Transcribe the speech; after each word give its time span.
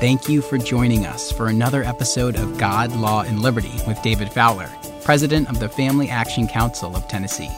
Thank 0.00 0.28
you 0.28 0.42
for 0.42 0.58
joining 0.58 1.06
us 1.06 1.32
for 1.32 1.48
another 1.48 1.82
episode 1.82 2.36
of 2.36 2.56
God, 2.56 2.94
Law, 2.94 3.22
and 3.22 3.42
Liberty 3.42 3.72
with 3.84 4.00
David 4.00 4.32
Fowler, 4.32 4.70
President 5.02 5.48
of 5.48 5.58
the 5.58 5.68
Family 5.68 6.08
Action 6.08 6.46
Council 6.46 6.94
of 6.94 7.08
Tennessee. 7.08 7.50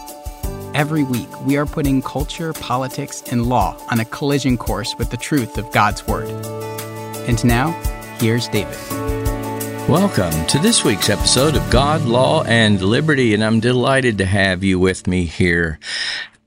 Every 0.72 1.04
week, 1.04 1.28
we 1.42 1.58
are 1.58 1.66
putting 1.66 2.00
culture, 2.00 2.54
politics, 2.54 3.22
and 3.30 3.44
law 3.44 3.76
on 3.90 4.00
a 4.00 4.06
collision 4.06 4.56
course 4.56 4.94
with 4.96 5.10
the 5.10 5.18
truth 5.18 5.58
of 5.58 5.70
God's 5.70 6.06
Word. 6.06 6.30
And 7.28 7.44
now, 7.44 7.72
here's 8.18 8.48
David. 8.48 8.78
Welcome 9.86 10.46
to 10.46 10.58
this 10.58 10.82
week's 10.82 11.10
episode 11.10 11.56
of 11.56 11.70
God, 11.70 12.06
Law, 12.06 12.44
and 12.44 12.80
Liberty, 12.80 13.34
and 13.34 13.44
I'm 13.44 13.60
delighted 13.60 14.16
to 14.16 14.24
have 14.24 14.64
you 14.64 14.78
with 14.78 15.06
me 15.06 15.26
here 15.26 15.78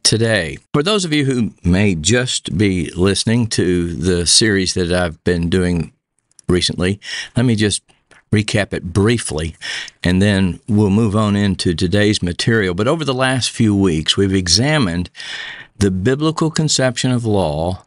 today. 0.04 0.57
For 0.73 0.84
those 0.84 1.05
of 1.05 1.14
you 1.14 1.25
who 1.25 1.54
may 1.64 1.96
just 1.96 2.57
be 2.57 2.91
listening 2.91 3.48
to 3.48 3.94
the 3.94 4.28
series 4.28 4.73
that 4.73 4.91
I've 4.91 5.23
been 5.23 5.49
doing 5.49 5.92
recently, 6.53 6.99
let 7.35 7.45
me 7.45 7.55
just 7.55 7.84
recap 8.31 8.73
it 8.73 8.94
briefly 8.94 9.55
and 10.03 10.21
then 10.21 10.59
we'll 10.67 10.89
move 10.89 11.16
on 11.16 11.35
into 11.35 11.75
today's 11.75 12.23
material. 12.23 12.73
But 12.73 12.88
over 12.88 13.03
the 13.05 13.13
last 13.13 13.52
few 13.52 13.75
weeks, 13.75 14.17
we've 14.17 14.34
examined 14.34 15.09
the 15.77 15.91
biblical 15.91 16.49
conception 16.49 17.11
of 17.11 17.25
law 17.25 17.84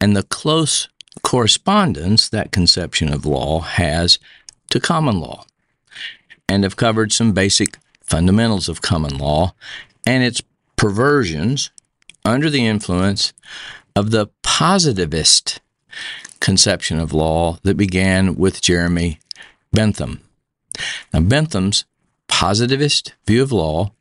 and 0.00 0.16
the 0.16 0.24
close 0.24 0.88
correspondence 1.22 2.28
that 2.28 2.52
conception 2.52 3.12
of 3.12 3.24
law 3.24 3.60
has 3.60 4.18
to 4.70 4.80
common 4.80 5.20
law, 5.20 5.44
and 6.48 6.62
have 6.62 6.76
covered 6.76 7.12
some 7.12 7.32
basic 7.32 7.78
fundamentals 8.02 8.68
of 8.68 8.82
common 8.82 9.16
law 9.18 9.54
and 10.06 10.22
its 10.22 10.42
perversions 10.76 11.70
under 12.24 12.48
the 12.50 12.66
influence 12.66 13.32
of 13.94 14.10
the 14.10 14.28
positivist 14.42 15.60
conception 16.40 16.98
of 16.98 17.12
law 17.12 17.58
that 17.62 17.76
began 17.76 18.36
with 18.36 18.60
Jeremy 18.60 19.20
Bentham. 19.72 20.20
Now, 21.12 21.20
Bentham's 21.20 21.84
positivist 22.28 23.14
view 23.26 23.42
of 23.42 23.52
law 23.52 23.92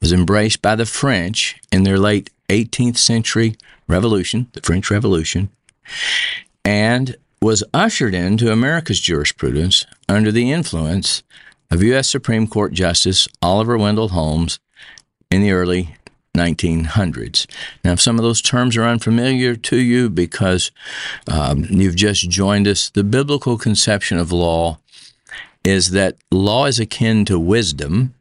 was 0.00 0.12
embraced 0.12 0.62
by 0.62 0.76
the 0.76 0.86
French 0.86 1.56
in 1.72 1.84
their 1.84 1.98
late 1.98 2.30
18th 2.48 2.96
century 2.96 3.56
revolution, 3.88 4.48
the 4.52 4.60
French 4.60 4.90
Revolution, 4.90 5.50
and 6.64 7.16
was 7.40 7.64
ushered 7.72 8.14
into 8.14 8.50
America's 8.50 9.00
jurisprudence 9.00 9.86
under 10.08 10.32
the 10.32 10.50
influence 10.50 11.22
of 11.70 11.82
U.S. 11.82 12.08
Supreme 12.08 12.46
Court 12.46 12.72
Justice 12.72 13.28
Oliver 13.42 13.76
Wendell 13.76 14.08
Holmes 14.08 14.58
in 15.30 15.42
the 15.42 15.52
early 15.52 15.96
1900s. 16.36 17.46
Now, 17.84 17.92
if 17.92 18.00
some 18.00 18.18
of 18.18 18.22
those 18.22 18.42
terms 18.42 18.76
are 18.76 18.84
unfamiliar 18.84 19.56
to 19.56 19.76
you 19.76 20.08
because 20.08 20.70
um, 21.28 21.66
you've 21.70 21.96
just 21.96 22.28
joined 22.28 22.68
us, 22.68 22.90
the 22.90 23.04
biblical 23.04 23.58
conception 23.58 24.18
of 24.18 24.32
law 24.32 24.78
is 25.64 25.90
that 25.90 26.16
law 26.30 26.66
is 26.66 26.78
akin 26.78 27.24
to 27.24 27.38
wisdom 27.38 28.14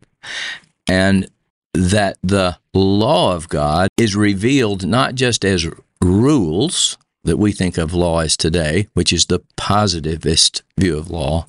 and 0.88 1.28
that 1.74 2.18
the 2.24 2.58
law 2.74 3.36
of 3.36 3.50
God 3.50 3.90
is 3.98 4.16
revealed 4.16 4.88
not 4.88 5.16
just 5.16 5.46
as 5.46 5.68
rules 6.02 6.98
that 7.24 7.38
we 7.38 7.52
think 7.52 7.78
of 7.78 7.94
law 7.94 8.20
as 8.20 8.38
today, 8.38 8.88
which 8.94 9.12
is 9.12 9.26
the 9.26 9.42
positivist 9.58 10.64
view 10.78 10.98
of 10.98 11.10
law, 11.10 11.48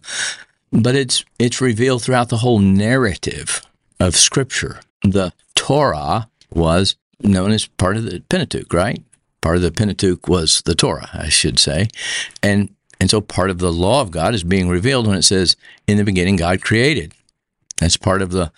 but 0.73 0.95
it's 0.95 1.25
it's 1.39 1.61
revealed 1.61 2.03
throughout 2.03 2.29
the 2.29 2.39
whole 2.39 2.59
narrative 2.59 3.63
of 4.01 4.17
scripture. 4.17 4.81
The 5.03 5.33
Torah 5.55 6.29
was 6.51 6.97
known 7.21 7.51
as 7.51 7.67
part 7.67 7.97
of 7.97 8.05
the 8.05 8.21
Pentateuch, 8.29 8.73
right? 8.73 9.03
Part 9.41 9.57
of 9.57 9.63
the 9.63 9.73
Pentateuch 9.73 10.29
was 10.29 10.63
the 10.65 10.75
Torah, 10.75 11.09
I 11.13 11.29
should 11.29 11.59
say. 11.59 11.89
And 12.43 12.71
and 12.99 13.11
so 13.11 13.21
part 13.21 13.51
of 13.51 13.59
the 13.59 13.73
law 13.73 14.01
of 14.01 14.11
God 14.11 14.35
is 14.35 14.43
being 14.43 14.69
revealed 14.69 15.07
when 15.07 15.19
it 15.19 15.23
says, 15.23 15.57
In 15.87 15.99
the 15.99 16.05
beginning 16.05 16.37
God 16.37 16.63
created. 16.63 17.13
That's 17.79 17.97
part 17.97 18.23
of 18.23 18.31
the 18.31 18.51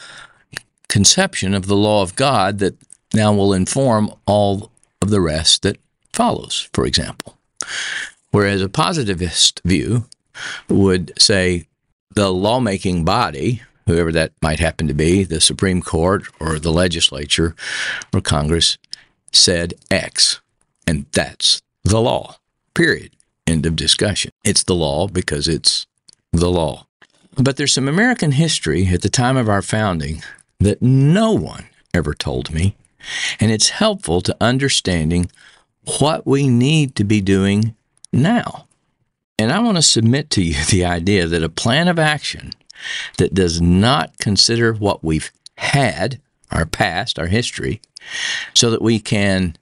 conception 0.88 1.54
of 1.54 1.66
the 1.66 1.76
law 1.76 2.02
of 2.02 2.16
God 2.16 2.58
that 2.60 2.76
now 3.12 3.32
will 3.32 3.52
inform 3.52 4.12
all 4.26 4.70
of 5.02 5.10
the 5.10 5.20
rest 5.20 5.62
that 5.62 5.78
follows, 6.12 6.68
for 6.72 6.86
example. 6.86 7.36
Whereas 8.30 8.62
a 8.62 8.68
positivist 8.68 9.60
view 9.64 10.06
would 10.68 11.12
say 11.20 11.66
the 12.14 12.32
lawmaking 12.32 13.04
body, 13.04 13.62
whoever 13.88 14.12
that 14.12 14.32
might 14.42 14.60
happen 14.60 14.86
to 14.86 14.94
be, 14.94 15.24
the 15.24 15.40
Supreme 15.40 15.82
Court 15.82 16.22
or 16.38 16.58
the 16.58 16.70
legislature 16.70 17.56
or 18.14 18.20
Congress, 18.20 18.76
said 19.32 19.74
X. 19.90 20.40
And 20.86 21.06
that's 21.12 21.62
the 21.84 22.00
law, 22.00 22.36
period. 22.74 23.12
End 23.46 23.64
of 23.64 23.76
discussion. 23.76 24.30
It's 24.44 24.62
the 24.62 24.74
law 24.74 25.08
because 25.08 25.48
it's 25.48 25.86
the 26.32 26.50
law. 26.50 26.86
But 27.34 27.56
there's 27.56 27.72
some 27.72 27.88
American 27.88 28.32
history 28.32 28.88
at 28.88 29.02
the 29.02 29.08
time 29.08 29.36
of 29.36 29.48
our 29.48 29.62
founding 29.62 30.22
that 30.60 30.82
no 30.82 31.32
one 31.32 31.66
ever 31.94 32.12
told 32.12 32.52
me, 32.52 32.76
and 33.40 33.50
it's 33.50 33.70
helpful 33.70 34.20
to 34.22 34.36
understanding 34.40 35.30
what 35.98 36.26
we 36.26 36.48
need 36.48 36.94
to 36.96 37.04
be 37.04 37.20
doing 37.20 37.74
now. 38.12 38.66
And 39.38 39.52
I 39.52 39.60
want 39.60 39.76
to 39.76 39.82
submit 39.82 40.30
to 40.30 40.42
you 40.42 40.62
the 40.70 40.84
idea 40.84 41.26
that 41.26 41.42
a 41.42 41.48
plan 41.48 41.88
of 41.88 41.98
action 41.98 42.52
that 43.18 43.34
does 43.34 43.60
not 43.60 44.16
consider 44.18 44.72
what 44.72 45.04
we've 45.04 45.30
had, 45.56 46.20
our 46.50 46.66
past, 46.66 47.18
our 47.18 47.26
history, 47.26 47.80
so 48.54 48.70
that 48.70 48.82
we 48.82 48.98
can 48.98 49.56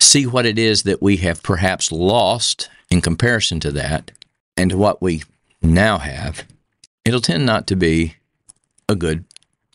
see 0.00 0.26
what 0.26 0.46
it 0.46 0.58
is 0.58 0.84
that 0.84 1.02
we 1.02 1.16
have 1.18 1.42
perhaps 1.42 1.90
lost 1.90 2.68
in 2.90 3.00
comparison 3.00 3.60
to 3.60 3.72
that 3.72 4.12
and 4.56 4.70
to 4.70 4.76
what 4.76 5.02
we 5.02 5.22
now 5.62 5.98
have, 5.98 6.44
it'll 7.04 7.20
tend 7.20 7.44
not 7.44 7.66
to 7.66 7.76
be 7.76 8.14
a 8.88 8.94
good 8.94 9.24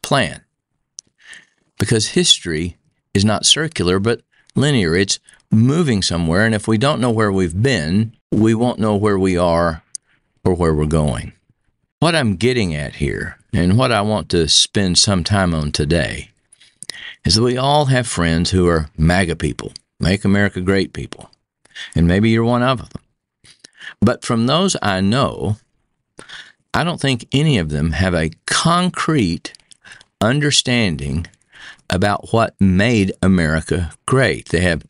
plan. 0.01 0.41
Because 1.77 2.09
history 2.09 2.77
is 3.13 3.25
not 3.25 3.45
circular, 3.45 3.99
but 3.99 4.21
linear. 4.55 4.95
It's 4.95 5.19
moving 5.51 6.01
somewhere, 6.01 6.45
and 6.45 6.55
if 6.55 6.67
we 6.67 6.77
don't 6.77 7.01
know 7.01 7.11
where 7.11 7.31
we've 7.31 7.61
been, 7.61 8.15
we 8.31 8.53
won't 8.53 8.79
know 8.79 8.95
where 8.95 9.19
we 9.19 9.37
are 9.37 9.83
or 10.43 10.53
where 10.53 10.73
we're 10.73 10.85
going. 10.85 11.33
What 12.03 12.17
I'm 12.17 12.35
getting 12.35 12.75
at 12.75 12.95
here, 12.95 13.37
and 13.53 13.77
what 13.77 13.93
I 13.93 14.01
want 14.01 14.27
to 14.31 14.49
spend 14.49 14.97
some 14.97 15.23
time 15.23 15.55
on 15.55 15.71
today, 15.71 16.31
is 17.23 17.35
that 17.35 17.43
we 17.43 17.55
all 17.55 17.85
have 17.85 18.05
friends 18.07 18.51
who 18.51 18.67
are 18.67 18.89
MAGA 18.97 19.37
people, 19.37 19.71
Make 20.01 20.25
America 20.25 20.59
Great 20.59 20.91
people, 20.91 21.31
and 21.95 22.05
maybe 22.05 22.29
you're 22.29 22.43
one 22.43 22.61
of 22.61 22.79
them. 22.79 23.01
But 24.01 24.25
from 24.25 24.47
those 24.47 24.75
I 24.81 24.99
know, 24.99 25.55
I 26.73 26.83
don't 26.83 26.99
think 26.99 27.25
any 27.31 27.57
of 27.57 27.69
them 27.69 27.91
have 27.91 28.13
a 28.13 28.31
concrete 28.47 29.53
understanding 30.19 31.25
about 31.89 32.33
what 32.33 32.59
made 32.59 33.13
America 33.21 33.93
great. 34.05 34.49
They 34.49 34.59
have 34.59 34.83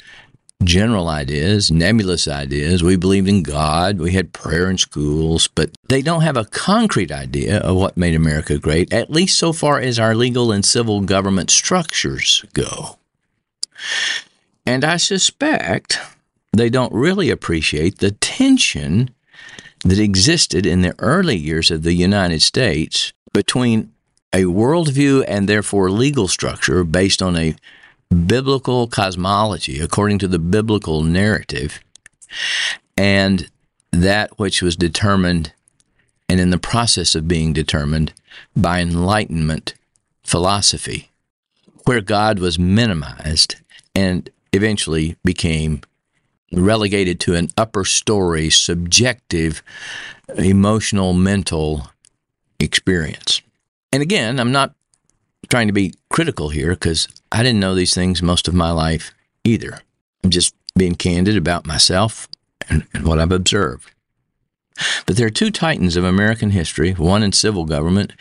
general 0.66 1.07
ideas, 1.07 1.72
nebulous 1.72 2.28
ideas. 2.28 2.84
We 2.84 2.96
believed 2.96 3.28
in 3.28 3.44
God. 3.44 4.00
We 4.00 4.13
had 4.13 4.34
prayer 4.34 4.69
in 4.69 4.78
schools, 4.78 5.47
but 5.47 5.72
they 5.88 6.01
don't 6.01 6.22
have 6.22 6.38
a 6.38 6.46
concrete 6.46 7.12
idea 7.12 7.59
of 7.59 7.75
what 7.75 7.97
made 7.97 8.16
America 8.16 8.57
great, 8.57 8.91
at 8.91 9.09
least 9.09 9.38
so 9.38 9.53
far 9.53 9.79
as 9.79 10.00
our 10.00 10.16
legal 10.16 10.51
and 10.51 10.66
civil 10.66 11.01
government 11.01 11.50
structures 11.50 12.44
go. 12.53 12.97
And 14.66 14.84
I 14.84 14.97
suspect 14.97 16.00
they 16.51 16.69
don't 16.69 16.94
really 16.94 17.30
appreciate 17.30 18.00
the 18.00 18.12
tension 18.12 19.09
that 19.84 20.00
existed 20.00 20.66
in 20.66 20.81
the 20.81 20.95
early 21.00 21.35
years 21.35 21.69
of 21.69 21.84
the 21.84 21.94
United 21.94 22.41
States 22.41 23.12
between 23.34 23.91
a 24.31 24.44
worldview 24.44 25.24
and 25.28 25.47
therefore 25.47 25.91
legal 25.91 26.28
structure 26.28 26.84
based 26.84 27.22
on 27.22 27.35
a 27.35 27.56
biblical 28.13 28.88
cosmology, 28.88 29.79
according 29.79 30.19
to 30.19 30.28
the 30.28 30.40
biblical 30.40 31.03
narrative, 31.03 31.79
and 32.98 33.50
that 33.92 34.38
which 34.39 34.62
was 34.62 34.75
determined 34.75 35.54
and 36.30 36.39
in 36.39 36.50
the 36.50 36.57
process 36.57 37.15
of 37.15 37.27
being 37.27 37.54
determined 37.54 38.13
by 38.56 38.80
Enlightenment 38.80 39.75
philosophy, 40.24 41.12
where 41.86 42.01
God 42.01 42.39
was 42.39 42.57
minimized 42.57 43.57
and 43.94 44.30
eventually 44.51 45.15
became 45.24 45.81
relegated 46.51 47.19
to 47.19 47.36
an 47.36 47.50
upper 47.57 47.83
story, 47.83 48.50
subjective, 48.50 49.62
emotional, 50.38 51.13
mental 51.13 51.88
experience. 52.60 53.42
And 53.92 54.01
again, 54.01 54.39
I'm 54.39 54.51
not 54.51 54.74
trying 55.50 55.68
to 55.68 55.74
be 55.74 55.94
critical 56.10 56.50
here 56.50 56.72
because 56.72 57.07
I 57.31 57.44
didn't 57.44 57.60
know 57.60 57.75
these 57.75 57.94
things 57.94 58.22
most 58.22 58.48
of 58.48 58.54
my 58.54 58.72
life 58.72 59.13
either. 59.44 59.80
I'm 60.24 60.30
just 60.30 60.56
being 60.75 60.95
candid 60.95 61.38
about 61.38 61.68
myself 61.68 62.28
and, 62.69 62.86
and 62.94 63.06
what 63.06 63.19
I've 63.19 63.31
observed. 63.31 63.92
But 65.06 65.18
there 65.18 65.28
are 65.28 65.31
two 65.31 65.51
titans 65.51 65.95
of 65.95 66.04
American 66.04 66.50
history, 66.51 66.94
one 66.94 67.22
in 67.22 67.31
civil 67.31 67.66
government 67.66 68.13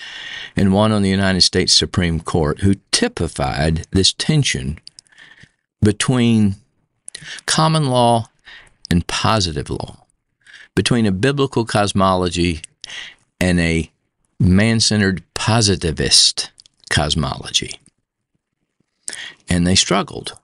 and 0.55 0.73
one 0.73 0.93
on 0.93 1.03
the 1.03 1.09
United 1.09 1.41
States 1.41 1.73
Supreme 1.73 2.21
Court, 2.21 2.61
who 2.61 2.77
typified 2.91 3.87
this 3.91 4.13
tension 4.13 4.79
between 5.81 6.57
common 7.47 7.87
law 7.87 8.29
and 8.91 9.07
positive 9.07 9.71
law, 9.71 10.05
between 10.75 11.07
a 11.07 11.13
biblical 11.13 11.65
cosmology 11.65 12.61
and 13.41 13.59
a 13.59 13.91
man 14.39 14.81
centered 14.81 15.23
positivist 15.35 16.51
cosmology. 16.93 17.81
And 19.49 19.67
they 19.67 19.75
struggled 19.75 20.39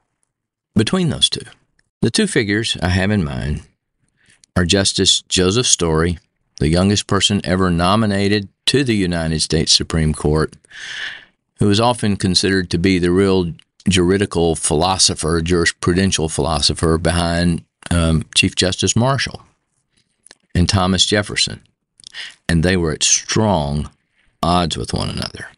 between 0.74 1.10
those 1.10 1.28
two. 1.28 1.44
The 2.00 2.10
two 2.10 2.26
figures 2.26 2.76
I 2.82 2.88
have 2.88 3.10
in 3.10 3.24
mind 3.24 3.62
are 4.56 4.64
Justice 4.64 5.22
Joseph 5.22 5.66
Story, 5.66 6.18
the 6.58 6.68
youngest 6.68 7.06
person 7.06 7.40
ever 7.44 7.70
nominated 7.70 8.48
to 8.66 8.82
the 8.82 8.96
United 8.96 9.40
States 9.40 9.72
Supreme 9.72 10.12
Court, 10.12 10.54
who 11.58 11.70
is 11.70 11.80
often 11.80 12.16
considered 12.16 12.70
to 12.70 12.78
be 12.78 12.98
the 12.98 13.10
real 13.10 13.52
juridical 13.88 14.54
philosopher, 14.54 15.40
jurisprudential 15.40 16.30
philosopher 16.30 16.98
behind 16.98 17.64
um, 17.90 18.24
Chief 18.34 18.54
Justice 18.54 18.96
Marshall 18.96 19.42
and 20.54 20.68
Thomas 20.68 21.06
Jefferson. 21.06 21.60
And 22.48 22.62
they 22.62 22.76
were 22.76 22.92
at 22.92 23.02
strong 23.02 23.90
odds 24.42 24.76
with 24.76 24.92
one 24.92 25.08
another. 25.08 25.48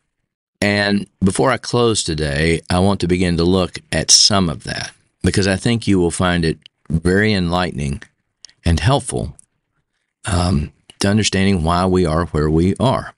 And 0.60 1.06
before 1.24 1.50
I 1.50 1.56
close 1.56 2.04
today, 2.04 2.60
I 2.68 2.80
want 2.80 3.00
to 3.00 3.08
begin 3.08 3.36
to 3.38 3.44
look 3.44 3.78
at 3.92 4.10
some 4.10 4.48
of 4.48 4.64
that 4.64 4.92
because 5.22 5.46
I 5.46 5.56
think 5.56 5.86
you 5.86 5.98
will 5.98 6.10
find 6.10 6.44
it 6.44 6.58
very 6.90 7.32
enlightening 7.32 8.02
and 8.64 8.80
helpful 8.80 9.36
um, 10.26 10.72
to 10.98 11.08
understanding 11.08 11.64
why 11.64 11.86
we 11.86 12.04
are 12.04 12.26
where 12.26 12.50
we 12.50 12.74
are, 12.78 13.14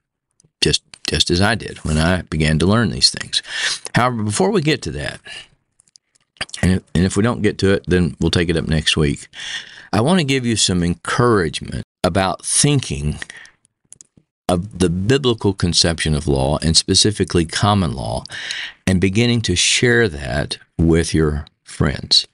just 0.61 0.83
just 1.07 1.31
as 1.31 1.41
I 1.41 1.55
did 1.57 1.79
when 1.79 1.99
I 1.99 2.23
began 2.23 2.59
to 2.61 2.67
learn 2.67 2.91
these 2.91 3.11
things. 3.11 3.43
However, 3.95 4.23
before 4.23 4.51
we 4.51 4.63
get 4.63 4.83
to 4.83 4.93
that, 4.93 5.21
and 6.63 6.73
if, 6.73 6.83
and 6.95 7.05
if 7.05 7.17
we 7.17 7.23
don't 7.23 7.43
get 7.43 7.59
to 7.59 7.73
it, 7.73 7.85
then 7.89 8.17
we'll 8.21 8.31
take 8.31 8.49
it 8.49 8.57
up 8.57 8.69
next 8.69 8.97
week. 8.97 9.29
I 9.93 10.01
want 10.01 10.21
to 10.21 10.25
give 10.25 10.47
you 10.47 10.57
some 10.57 10.83
encouragement 10.83 11.85
about 12.05 12.45
thinking 12.45 13.19
of 14.49 14.79
the 14.79 14.91
biblical 14.91 15.53
conception 15.53 16.15
of 16.15 16.27
law 16.29 16.59
and 16.59 16.77
specifically 16.77 17.45
common 17.45 17.95
law 17.95 18.25
and 18.87 19.01
beginning 19.01 19.41
to 19.43 19.57
share 19.57 20.09
that 20.09 20.59
with 20.77 21.15
your 21.15 21.47
friends. 21.65 22.27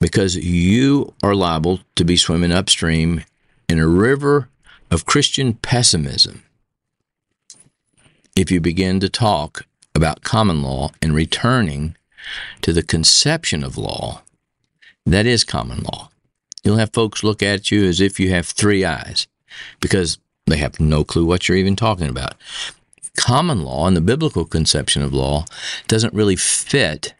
Because 0.00 0.36
you 0.36 1.12
are 1.22 1.34
liable 1.34 1.80
to 1.96 2.04
be 2.04 2.16
swimming 2.16 2.52
upstream 2.52 3.24
in 3.68 3.78
a 3.78 3.86
river 3.86 4.48
of 4.90 5.06
Christian 5.06 5.54
pessimism 5.54 6.42
if 8.34 8.50
you 8.50 8.60
begin 8.60 9.00
to 9.00 9.08
talk 9.08 9.66
about 9.94 10.22
common 10.22 10.62
law 10.62 10.90
and 11.02 11.14
returning 11.14 11.96
to 12.62 12.72
the 12.72 12.82
conception 12.82 13.62
of 13.62 13.76
law 13.76 14.22
that 15.06 15.26
is 15.26 15.44
common 15.44 15.82
law. 15.82 16.10
You'll 16.62 16.76
have 16.76 16.92
folks 16.92 17.24
look 17.24 17.42
at 17.42 17.70
you 17.70 17.84
as 17.84 18.00
if 18.00 18.20
you 18.20 18.30
have 18.30 18.46
three 18.46 18.84
eyes 18.84 19.26
because 19.80 20.18
they 20.52 20.58
have 20.58 20.78
no 20.78 21.02
clue 21.02 21.24
what 21.24 21.48
you're 21.48 21.56
even 21.56 21.76
talking 21.76 22.08
about. 22.08 22.34
Common 23.16 23.62
law 23.62 23.86
and 23.86 23.96
the 23.96 24.02
biblical 24.02 24.44
conception 24.44 25.02
of 25.02 25.12
law 25.12 25.46
doesn't 25.88 26.14
really 26.14 26.36
fit 26.36 27.14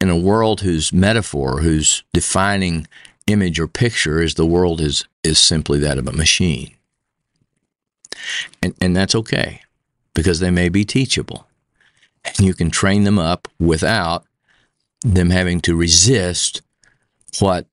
in 0.00 0.10
a 0.10 0.16
world 0.16 0.62
whose 0.62 0.92
metaphor, 0.92 1.60
whose 1.60 2.02
defining 2.12 2.88
image 3.28 3.60
or 3.60 3.68
picture 3.68 4.20
is 4.20 4.34
the 4.34 4.46
world 4.46 4.80
is, 4.80 5.04
is 5.22 5.38
simply 5.38 5.78
that 5.78 5.98
of 5.98 6.08
a 6.08 6.12
machine. 6.12 6.74
And, 8.60 8.74
and 8.80 8.96
that's 8.96 9.14
okay 9.14 9.62
because 10.14 10.40
they 10.40 10.50
may 10.50 10.68
be 10.68 10.84
teachable. 10.84 11.46
And 12.24 12.40
you 12.40 12.54
can 12.54 12.70
train 12.70 13.04
them 13.04 13.18
up 13.18 13.48
without 13.60 14.24
them 15.02 15.30
having 15.30 15.60
to 15.60 15.76
resist 15.76 16.62
what 17.38 17.66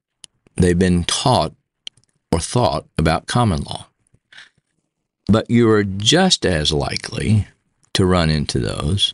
they've 0.55 0.77
been 0.77 1.03
taught 1.03 1.53
or 2.31 2.39
thought 2.39 2.85
about 2.97 3.27
common 3.27 3.63
law. 3.63 3.88
But 5.29 5.49
you 5.49 5.69
are 5.69 5.83
just 5.83 6.45
as 6.45 6.71
likely 6.71 7.47
to 7.93 8.05
run 8.05 8.29
into 8.29 8.59
those 8.59 9.13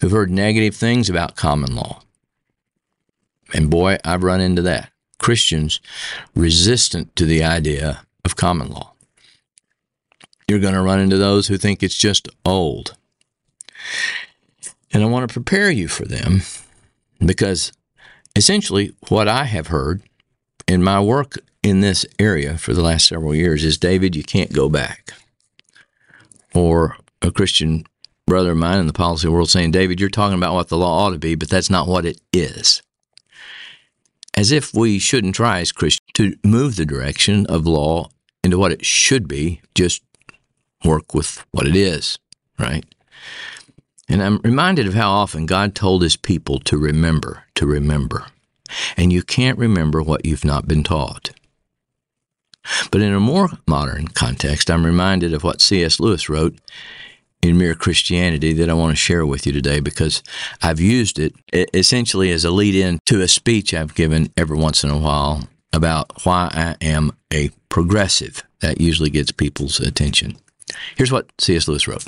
who've 0.00 0.10
heard 0.10 0.30
negative 0.30 0.74
things 0.74 1.08
about 1.08 1.36
common 1.36 1.76
law. 1.76 2.02
And 3.54 3.70
boy, 3.70 3.98
I've 4.04 4.24
run 4.24 4.40
into 4.40 4.62
that. 4.62 4.90
Christians 5.18 5.80
resistant 6.34 7.14
to 7.16 7.24
the 7.24 7.44
idea 7.44 8.02
of 8.24 8.36
common 8.36 8.70
law. 8.70 8.92
You're 10.48 10.58
going 10.58 10.74
to 10.74 10.82
run 10.82 11.00
into 11.00 11.16
those 11.16 11.46
who 11.46 11.56
think 11.56 11.82
it's 11.82 11.96
just 11.96 12.28
old. 12.44 12.96
And 14.92 15.02
I 15.02 15.06
want 15.06 15.28
to 15.28 15.32
prepare 15.32 15.70
you 15.70 15.88
for 15.88 16.04
them 16.04 16.42
because 17.24 17.72
essentially 18.34 18.94
what 19.08 19.28
I 19.28 19.44
have 19.44 19.68
heard 19.68 20.02
in 20.66 20.82
my 20.82 21.00
work 21.00 21.38
in 21.62 21.80
this 21.80 22.04
area 22.18 22.58
for 22.58 22.74
the 22.74 22.82
last 22.82 23.06
several 23.06 23.34
years 23.34 23.64
is 23.64 23.78
David, 23.78 24.14
you 24.16 24.22
can't 24.22 24.52
go 24.52 24.68
back. 24.68 25.12
Or 26.56 26.96
a 27.22 27.30
Christian 27.30 27.84
brother 28.26 28.52
of 28.52 28.56
mine 28.56 28.80
in 28.80 28.86
the 28.86 28.92
policy 28.92 29.28
world 29.28 29.50
saying, 29.50 29.72
David, 29.72 30.00
you're 30.00 30.08
talking 30.08 30.38
about 30.38 30.54
what 30.54 30.68
the 30.68 30.78
law 30.78 31.06
ought 31.06 31.10
to 31.10 31.18
be, 31.18 31.34
but 31.34 31.50
that's 31.50 31.70
not 31.70 31.86
what 31.86 32.04
it 32.06 32.20
is. 32.32 32.82
As 34.36 34.52
if 34.52 34.74
we 34.74 34.98
shouldn't 34.98 35.34
try 35.34 35.60
as 35.60 35.70
Christians 35.70 36.10
to 36.14 36.36
move 36.42 36.76
the 36.76 36.86
direction 36.86 37.46
of 37.46 37.66
law 37.66 38.08
into 38.42 38.58
what 38.58 38.72
it 38.72 38.84
should 38.84 39.28
be, 39.28 39.60
just 39.74 40.02
work 40.84 41.14
with 41.14 41.44
what 41.52 41.66
it 41.66 41.76
is, 41.76 42.18
right? 42.58 42.84
And 44.08 44.22
I'm 44.22 44.38
reminded 44.38 44.86
of 44.86 44.94
how 44.94 45.10
often 45.10 45.46
God 45.46 45.74
told 45.74 46.02
his 46.02 46.16
people 46.16 46.58
to 46.60 46.78
remember, 46.78 47.44
to 47.56 47.66
remember. 47.66 48.26
And 48.96 49.12
you 49.12 49.22
can't 49.22 49.58
remember 49.58 50.02
what 50.02 50.24
you've 50.24 50.44
not 50.44 50.66
been 50.66 50.84
taught. 50.84 51.30
But 52.90 53.00
in 53.00 53.12
a 53.12 53.20
more 53.20 53.50
modern 53.66 54.08
context, 54.08 54.70
I'm 54.70 54.84
reminded 54.84 55.32
of 55.32 55.44
what 55.44 55.60
C.S. 55.60 56.00
Lewis 56.00 56.28
wrote 56.28 56.56
in 57.42 57.58
Mere 57.58 57.74
Christianity 57.74 58.52
that 58.54 58.68
I 58.68 58.74
want 58.74 58.92
to 58.92 58.96
share 58.96 59.24
with 59.26 59.46
you 59.46 59.52
today 59.52 59.80
because 59.80 60.22
I've 60.62 60.80
used 60.80 61.18
it 61.18 61.34
essentially 61.52 62.30
as 62.30 62.44
a 62.44 62.50
lead 62.50 62.74
in 62.74 62.98
to 63.06 63.20
a 63.22 63.28
speech 63.28 63.74
I've 63.74 63.94
given 63.94 64.32
every 64.36 64.56
once 64.56 64.84
in 64.84 64.90
a 64.90 64.98
while 64.98 65.48
about 65.72 66.24
why 66.24 66.50
I 66.52 66.76
am 66.84 67.12
a 67.32 67.50
progressive. 67.68 68.42
That 68.60 68.80
usually 68.80 69.10
gets 69.10 69.30
people's 69.32 69.78
attention. 69.80 70.36
Here's 70.96 71.12
what 71.12 71.30
C.S. 71.38 71.68
Lewis 71.68 71.86
wrote 71.86 72.06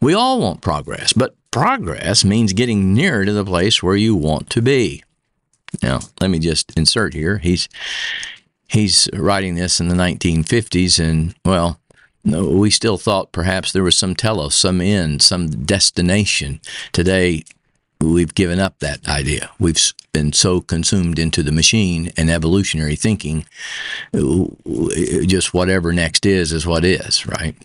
We 0.00 0.14
all 0.14 0.40
want 0.40 0.60
progress, 0.60 1.12
but 1.12 1.34
progress 1.50 2.24
means 2.24 2.52
getting 2.52 2.94
nearer 2.94 3.24
to 3.24 3.32
the 3.32 3.44
place 3.44 3.82
where 3.82 3.96
you 3.96 4.14
want 4.14 4.50
to 4.50 4.62
be. 4.62 5.02
Now, 5.82 6.00
let 6.20 6.30
me 6.30 6.38
just 6.38 6.76
insert 6.78 7.14
here. 7.14 7.38
He's 7.38 7.68
he's 8.68 9.08
writing 9.12 9.56
this 9.56 9.80
in 9.80 9.88
the 9.88 9.94
1950s, 9.94 11.02
and 11.02 11.34
well, 11.44 11.80
we 12.24 12.70
still 12.70 12.98
thought 12.98 13.32
perhaps 13.32 13.72
there 13.72 13.82
was 13.82 13.96
some 13.96 14.14
telos, 14.14 14.54
some 14.54 14.80
end, 14.80 15.22
some 15.22 15.48
destination. 15.64 16.60
Today, 16.92 17.44
we've 18.00 18.34
given 18.34 18.60
up 18.60 18.78
that 18.78 19.08
idea. 19.08 19.50
We've 19.58 19.80
been 20.12 20.32
so 20.32 20.60
consumed 20.60 21.18
into 21.18 21.42
the 21.42 21.52
machine 21.52 22.10
and 22.16 22.30
evolutionary 22.30 22.96
thinking, 22.96 23.46
just 24.12 25.54
whatever 25.54 25.92
next 25.92 26.26
is, 26.26 26.52
is 26.52 26.66
what 26.66 26.84
is, 26.84 27.26
right? 27.26 27.56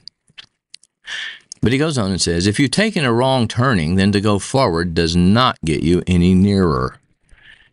But 1.61 1.71
he 1.71 1.77
goes 1.77 1.97
on 1.97 2.11
and 2.11 2.21
says, 2.21 2.45
if 2.45 2.59
you've 2.59 2.71
taken 2.71 3.05
a 3.05 3.13
wrong 3.13 3.47
turning, 3.47 3.95
then 3.95 4.11
to 4.11 4.19
go 4.19 4.37
forward 4.37 4.93
does 4.93 5.15
not 5.15 5.57
get 5.63 5.81
you 5.81 6.03
any 6.07 6.33
nearer. 6.33 6.97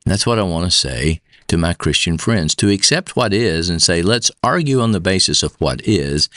And 0.05 0.13
that's 0.13 0.27
what 0.27 0.39
I 0.39 0.43
want 0.43 0.71
to 0.71 0.71
say 0.71 1.21
to 1.51 1.59
my 1.59 1.75
Christian 1.75 2.17
friends. 2.17 2.55
To 2.57 2.71
accept 2.71 3.17
what 3.17 3.35
is 3.35 3.69
and 3.69 3.83
say, 3.83 4.03
let's 4.03 4.31
argue 4.43 4.81
on 4.81 4.93
the 4.93 5.01
basis 5.01 5.43
of 5.43 5.61
what 5.61 5.87
is, 5.87 6.29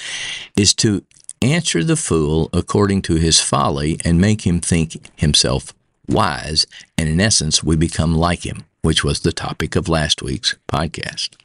is 0.58 0.74
to 0.76 1.06
answer 1.40 1.84
the 1.84 1.96
fool 1.96 2.50
according 2.52 3.04
to 3.04 3.16
his 3.16 3.40
folly 3.40 4.00
and 4.04 4.20
make 4.20 4.46
him 4.46 4.60
think 4.60 4.98
himself 5.16 5.74
wise, 6.10 6.66
and 6.98 7.08
in 7.08 7.22
essence, 7.22 7.64
we 7.64 7.76
become 7.76 8.16
like 8.16 8.44
him, 8.44 8.66
which 8.82 9.04
was 9.04 9.20
the 9.20 9.32
topic 9.32 9.76
of 9.76 9.88
last 9.88 10.24
week's 10.24 10.56
podcast. 10.68 11.36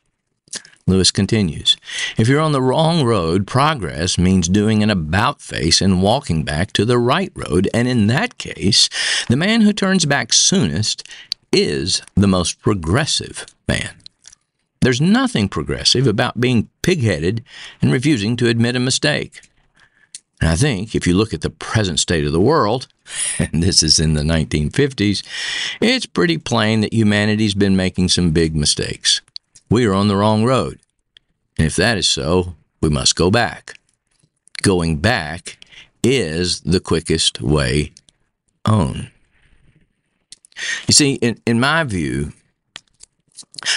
Lewis 0.87 1.11
continues 1.11 1.77
If 2.17 2.27
you're 2.27 2.41
on 2.41 2.53
the 2.53 2.63
wrong 2.63 3.05
road, 3.05 3.47
progress 3.47 4.17
means 4.17 4.49
doing 4.49 4.83
an 4.83 4.89
about 4.89 5.43
face 5.43 5.83
and 5.83 6.03
walking 6.03 6.43
back 6.43 6.73
to 6.73 6.87
the 6.87 6.99
right 6.99 7.31
road, 7.35 7.69
and 7.75 7.87
in 7.87 8.07
that 8.07 8.39
case, 8.39 8.89
the 9.29 9.37
man 9.37 9.61
who 9.61 9.75
turns 9.75 10.07
back 10.07 10.33
soonest 10.33 11.07
is 11.53 12.01
the 12.15 12.27
most 12.27 12.61
progressive 12.63 13.45
man. 13.69 13.91
There's 14.81 15.01
nothing 15.01 15.49
progressive 15.49 16.07
about 16.07 16.41
being 16.41 16.69
pig 16.83 17.03
headed 17.03 17.45
and 17.83 17.93
refusing 17.93 18.37
to 18.37 18.49
admit 18.49 18.77
a 18.77 18.81
mistake. 18.81 19.43
And 20.41 20.51
I 20.51 20.57
think 20.57 20.95
if 20.95 21.07
you 21.07 21.15
look 21.15 21.35
at 21.35 21.41
the 21.41 21.51
present 21.51 21.99
state 21.99 22.25
of 22.25 22.33
the 22.33 22.41
world, 22.41 22.87
and 23.39 23.63
this 23.63 23.83
is 23.83 23.99
in 23.99 24.15
the 24.15 24.23
1950s, 24.23 25.25
it's 25.81 26.07
pretty 26.07 26.39
plain 26.39 26.81
that 26.83 26.93
humanity's 26.93 27.55
been 27.55 27.77
making 27.77 28.09
some 28.09 28.31
big 28.31 28.55
mistakes. 28.55 29.21
We 29.69 29.85
are 29.87 29.95
on 29.95 30.09
the 30.09 30.17
wrong 30.17 30.45
road. 30.45 30.79
And 31.59 31.67
if 31.67 31.77
that 31.77 31.99
is 31.99 32.09
so, 32.09 32.55
we 32.81 32.89
must 32.89 33.17
go 33.17 33.31
back. 33.31 33.75
Going 34.63 34.97
back 34.99 35.59
is 36.03 36.61
the 36.61 36.81
quickest 36.81 37.43
way 37.43 37.93
on. 38.65 39.11
You 40.87 40.95
see, 40.95 41.15
in, 41.15 41.41
in 41.47 41.61
my 41.61 41.85
view, 41.85 42.33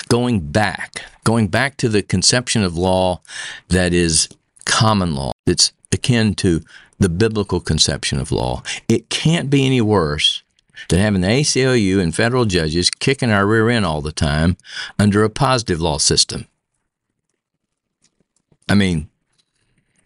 going 0.10 0.40
back 0.40 1.04
going 1.24 1.48
back 1.48 1.78
to 1.78 1.90
the 1.90 2.02
conception 2.02 2.64
of 2.64 2.78
law 2.78 3.22
that 3.70 3.94
is 3.94 4.30
common 4.66 5.16
law, 5.16 5.32
that's 5.46 5.72
akin 5.92 6.34
to 6.36 6.62
the 7.00 7.10
biblical 7.10 7.60
conception 7.60 8.20
of 8.20 8.32
law. 8.32 8.64
It 8.88 9.10
can't 9.10 9.50
be 9.50 9.66
any 9.66 9.82
worse 9.82 10.44
than 10.90 11.00
having 11.00 11.22
the 11.22 11.28
ACLU 11.28 12.00
and 12.00 12.16
federal 12.16 12.46
judges 12.46 12.90
kicking 12.90 13.32
our 13.32 13.46
rear 13.46 13.70
end 13.70 13.86
all 13.86 14.02
the 14.02 14.12
time 14.12 14.58
under 14.98 15.24
a 15.24 15.30
positive 15.30 15.82
law 15.82 15.98
system. 15.98 16.48
I 18.70 18.76
mean, 18.76 19.10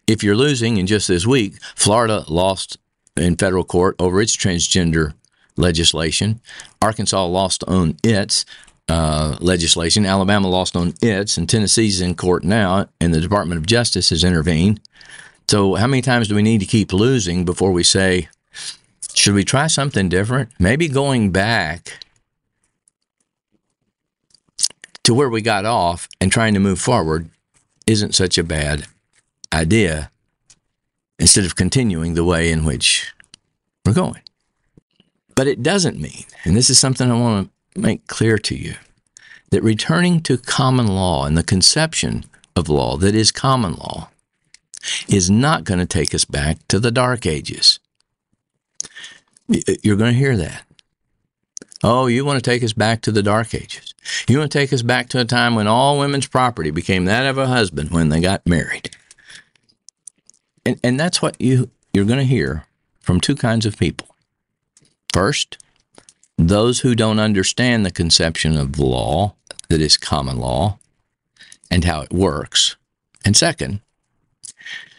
if 0.06 0.22
you're 0.22 0.36
losing, 0.36 0.76
in 0.76 0.86
just 0.86 1.08
this 1.08 1.26
week, 1.26 1.54
Florida 1.74 2.24
lost 2.28 2.78
in 3.16 3.36
federal 3.36 3.64
court 3.64 3.96
over 3.98 4.20
its 4.20 4.36
transgender 4.36 5.14
legislation. 5.56 6.40
Arkansas 6.82 7.24
lost 7.26 7.64
on 7.64 7.96
its 8.02 8.44
uh, 8.88 9.36
legislation. 9.40 10.06
Alabama 10.06 10.48
lost 10.48 10.76
on 10.76 10.94
its, 11.02 11.36
and 11.36 11.48
Tennessee's 11.48 12.00
in 12.00 12.14
court 12.14 12.44
now, 12.44 12.88
and 13.00 13.12
the 13.12 13.20
Department 13.20 13.58
of 13.58 13.66
Justice 13.66 14.10
has 14.10 14.24
intervened. 14.24 14.80
So, 15.48 15.74
how 15.74 15.86
many 15.86 16.02
times 16.02 16.28
do 16.28 16.34
we 16.34 16.42
need 16.42 16.60
to 16.60 16.66
keep 16.66 16.92
losing 16.92 17.44
before 17.44 17.72
we 17.72 17.82
say, 17.82 18.28
should 19.14 19.34
we 19.34 19.44
try 19.44 19.66
something 19.66 20.08
different? 20.08 20.50
Maybe 20.58 20.88
going 20.88 21.30
back 21.30 22.04
to 25.04 25.14
where 25.14 25.30
we 25.30 25.40
got 25.40 25.64
off 25.64 26.08
and 26.20 26.30
trying 26.32 26.54
to 26.54 26.60
move 26.60 26.80
forward 26.80 27.30
isn't 27.86 28.14
such 28.14 28.36
a 28.36 28.44
bad 28.44 28.86
idea 29.52 30.10
instead 31.18 31.44
of 31.44 31.56
continuing 31.56 32.14
the 32.14 32.24
way 32.24 32.50
in 32.50 32.64
which 32.64 33.12
we're 33.84 33.92
going. 33.94 34.20
But 35.34 35.46
it 35.46 35.62
doesn't 35.62 36.00
mean, 36.00 36.24
and 36.44 36.56
this 36.56 36.70
is 36.70 36.78
something 36.78 37.10
I 37.10 37.18
want 37.18 37.46
to 37.46 37.55
make 37.78 38.06
clear 38.06 38.38
to 38.38 38.56
you, 38.56 38.74
that 39.50 39.62
returning 39.62 40.20
to 40.22 40.38
common 40.38 40.86
law 40.86 41.24
and 41.26 41.36
the 41.36 41.42
conception 41.42 42.24
of 42.54 42.68
law 42.68 42.96
that 42.96 43.14
is 43.14 43.30
common 43.30 43.74
law 43.74 44.08
is 45.08 45.30
not 45.30 45.64
going 45.64 45.80
to 45.80 45.86
take 45.86 46.14
us 46.14 46.24
back 46.24 46.58
to 46.68 46.78
the 46.78 46.90
dark 46.90 47.26
ages. 47.26 47.78
Uh, 49.52 49.74
you're 49.82 49.96
going 49.96 50.12
to 50.12 50.18
hear 50.18 50.36
that. 50.36 50.64
Oh, 51.84 52.06
you 52.06 52.24
want 52.24 52.42
to 52.42 52.50
take 52.50 52.64
us 52.64 52.72
back 52.72 53.02
to 53.02 53.12
the 53.12 53.22
dark 53.22 53.54
ages. 53.54 53.94
You 54.28 54.38
want 54.38 54.50
to 54.50 54.58
take 54.58 54.72
us 54.72 54.82
back 54.82 55.08
to 55.10 55.20
a 55.20 55.24
time 55.24 55.54
when 55.54 55.66
all 55.66 55.98
women's 55.98 56.26
property 56.26 56.70
became 56.70 57.04
that 57.04 57.26
of 57.26 57.38
a 57.38 57.46
husband 57.46 57.90
when 57.90 58.08
they 58.08 58.20
got 58.20 58.46
married. 58.46 58.90
And, 60.64 60.80
and 60.82 60.98
that's 60.98 61.20
what 61.20 61.40
you, 61.40 61.70
you're 61.92 62.04
going 62.04 62.18
to 62.18 62.24
hear 62.24 62.64
from 63.00 63.20
two 63.20 63.36
kinds 63.36 63.66
of 63.66 63.78
people. 63.78 64.16
First, 65.12 65.58
those 66.38 66.80
who 66.80 66.94
don't 66.94 67.18
understand 67.18 67.84
the 67.84 67.90
conception 67.90 68.56
of 68.56 68.78
law 68.78 69.34
that 69.68 69.80
is 69.80 69.96
common 69.96 70.38
law 70.38 70.78
and 71.70 71.84
how 71.84 72.00
it 72.02 72.12
works. 72.12 72.76
And 73.24 73.36
second, 73.36 73.80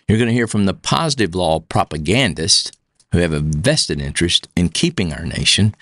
you're 0.08 0.18
going 0.18 0.30
to 0.30 0.34
hear 0.34 0.48
from 0.48 0.66
the 0.66 0.74
positive 0.74 1.36
law 1.36 1.60
propagandists 1.60 2.72
who 3.12 3.20
have 3.20 3.34
a 3.34 3.40
vested 3.40 4.02
interest 4.02 4.48
in 4.56 4.70
keeping 4.70 5.14
our 5.14 5.26
nation 5.26 5.76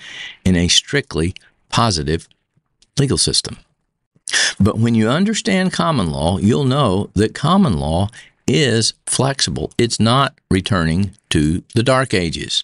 in 0.43 0.55
a 0.55 0.67
strictly 0.67 1.33
positive 1.69 2.27
legal 2.99 3.17
system. 3.17 3.57
But 4.59 4.77
when 4.77 4.95
you 4.95 5.09
understand 5.09 5.73
common 5.73 6.11
law, 6.11 6.37
you'll 6.37 6.65
know 6.65 7.09
that 7.13 7.33
common 7.33 7.77
law 7.77 8.09
is 8.47 8.93
flexible. 9.05 9.71
It's 9.77 9.99
not 9.99 10.35
returning 10.49 11.11
to 11.29 11.63
the 11.73 11.83
dark 11.83 12.13
ages. 12.13 12.63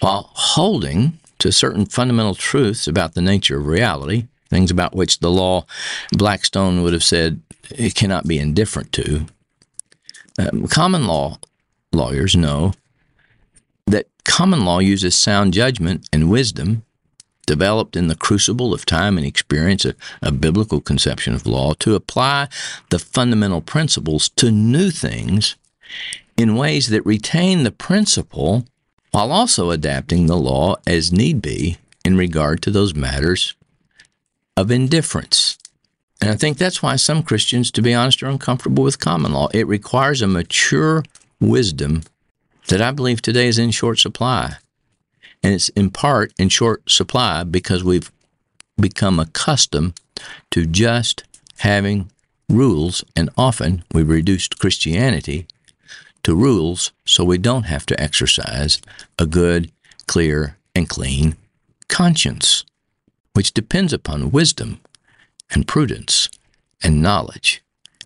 While 0.00 0.30
holding 0.32 1.18
to 1.42 1.50
certain 1.50 1.84
fundamental 1.84 2.36
truths 2.36 2.86
about 2.86 3.14
the 3.14 3.20
nature 3.20 3.58
of 3.58 3.66
reality, 3.66 4.28
things 4.48 4.70
about 4.70 4.94
which 4.94 5.18
the 5.18 5.30
law 5.30 5.66
Blackstone 6.12 6.82
would 6.82 6.92
have 6.92 7.02
said 7.02 7.40
it 7.70 7.96
cannot 7.96 8.28
be 8.28 8.38
indifferent 8.38 8.92
to, 8.92 9.26
um, 10.38 10.68
common 10.68 11.08
law 11.08 11.38
lawyers 11.92 12.36
know 12.36 12.72
that 13.88 14.06
common 14.24 14.64
law 14.64 14.78
uses 14.78 15.16
sound 15.16 15.52
judgment 15.52 16.08
and 16.12 16.30
wisdom 16.30 16.84
developed 17.44 17.96
in 17.96 18.06
the 18.06 18.14
crucible 18.14 18.72
of 18.72 18.86
time 18.86 19.18
and 19.18 19.26
experience, 19.26 19.84
a, 19.84 19.96
a, 20.22 20.30
biblical 20.30 20.80
conception 20.80 21.34
of 21.34 21.44
law, 21.44 21.74
to 21.74 21.96
apply 21.96 22.46
the 22.90 23.00
fundamental 23.00 23.60
principles 23.60 24.28
to 24.28 24.52
new 24.52 24.92
things 24.92 25.56
in 26.36 26.54
ways 26.54 26.88
that 26.88 27.04
retain 27.04 27.64
the 27.64 27.72
principle 27.72 28.64
while 29.12 29.30
also 29.30 29.70
adapting 29.70 30.26
the 30.26 30.36
law 30.36 30.76
as 30.86 31.12
need 31.12 31.40
be 31.40 31.76
in 32.04 32.16
regard 32.16 32.60
to 32.62 32.70
those 32.70 32.94
matters 32.94 33.54
of 34.56 34.70
indifference. 34.70 35.56
And 36.20 36.30
I 36.30 36.34
think 36.34 36.56
that's 36.56 36.82
why 36.82 36.96
some 36.96 37.22
Christians, 37.22 37.70
to 37.72 37.82
be 37.82 37.94
honest, 37.94 38.22
are 38.22 38.28
uncomfortable 38.28 38.84
with 38.84 38.98
common 38.98 39.32
law. 39.32 39.48
It 39.52 39.66
requires 39.66 40.22
a 40.22 40.26
mature 40.26 41.04
wisdom 41.40 42.02
that 42.68 42.80
I 42.80 42.90
believe 42.90 43.20
today 43.20 43.48
is 43.48 43.58
in 43.58 43.70
short 43.70 43.98
supply. 43.98 44.56
And 45.42 45.52
it's 45.52 45.68
in 45.70 45.90
part 45.90 46.32
in 46.38 46.48
short 46.48 46.88
supply 46.88 47.42
because 47.42 47.82
we've 47.82 48.10
become 48.80 49.18
accustomed 49.18 49.94
to 50.52 50.66
just 50.66 51.24
having 51.58 52.10
rules, 52.48 53.04
and 53.16 53.28
often 53.36 53.82
we've 53.92 54.08
reduced 54.08 54.58
Christianity 54.58 55.46
to 56.22 56.34
rules 56.34 56.92
so 57.04 57.24
we 57.24 57.38
don't 57.38 57.64
have 57.64 57.86
to 57.86 58.00
exercise 58.00 58.80
a 59.18 59.26
good, 59.26 59.70
clear, 60.06 60.56
and 60.74 60.88
clean 60.88 61.36
conscience, 61.88 62.64
which 63.34 63.52
depends 63.52 63.92
upon 63.92 64.30
wisdom 64.30 64.80
and 65.50 65.68
prudence 65.68 66.28
and 66.82 67.02
knowledge 67.02 67.62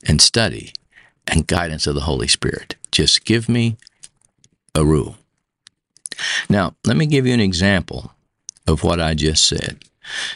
and 0.07 0.21
study 0.21 0.73
and 1.27 1.47
guidance 1.47 1.87
of 1.87 1.95
the 1.95 2.03
Holy 2.03 2.29
Spirit. 2.29 2.77
Just 2.91 3.25
give 3.25 3.49
me 3.49 3.77
a 4.75 4.85
rule. 4.85 5.17
Now, 6.49 6.75
let 6.85 6.97
me 6.97 7.07
give 7.07 7.27
you 7.27 7.35
an 7.35 7.41
example 7.41 8.13
of 8.67 8.83
what 8.83 9.01
I 9.01 9.15
just 9.15 9.45
said. 9.45 9.79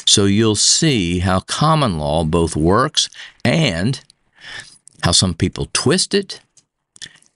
So 0.07 0.25
you'll 0.25 0.57
see 0.57 1.21
how 1.21 1.41
common 1.41 1.99
law 1.99 2.25
both 2.25 2.57
works 2.57 3.09
and 3.45 4.01
how 5.03 5.13
some 5.13 5.35
people 5.35 5.69
twist 5.73 6.15
it 6.15 6.41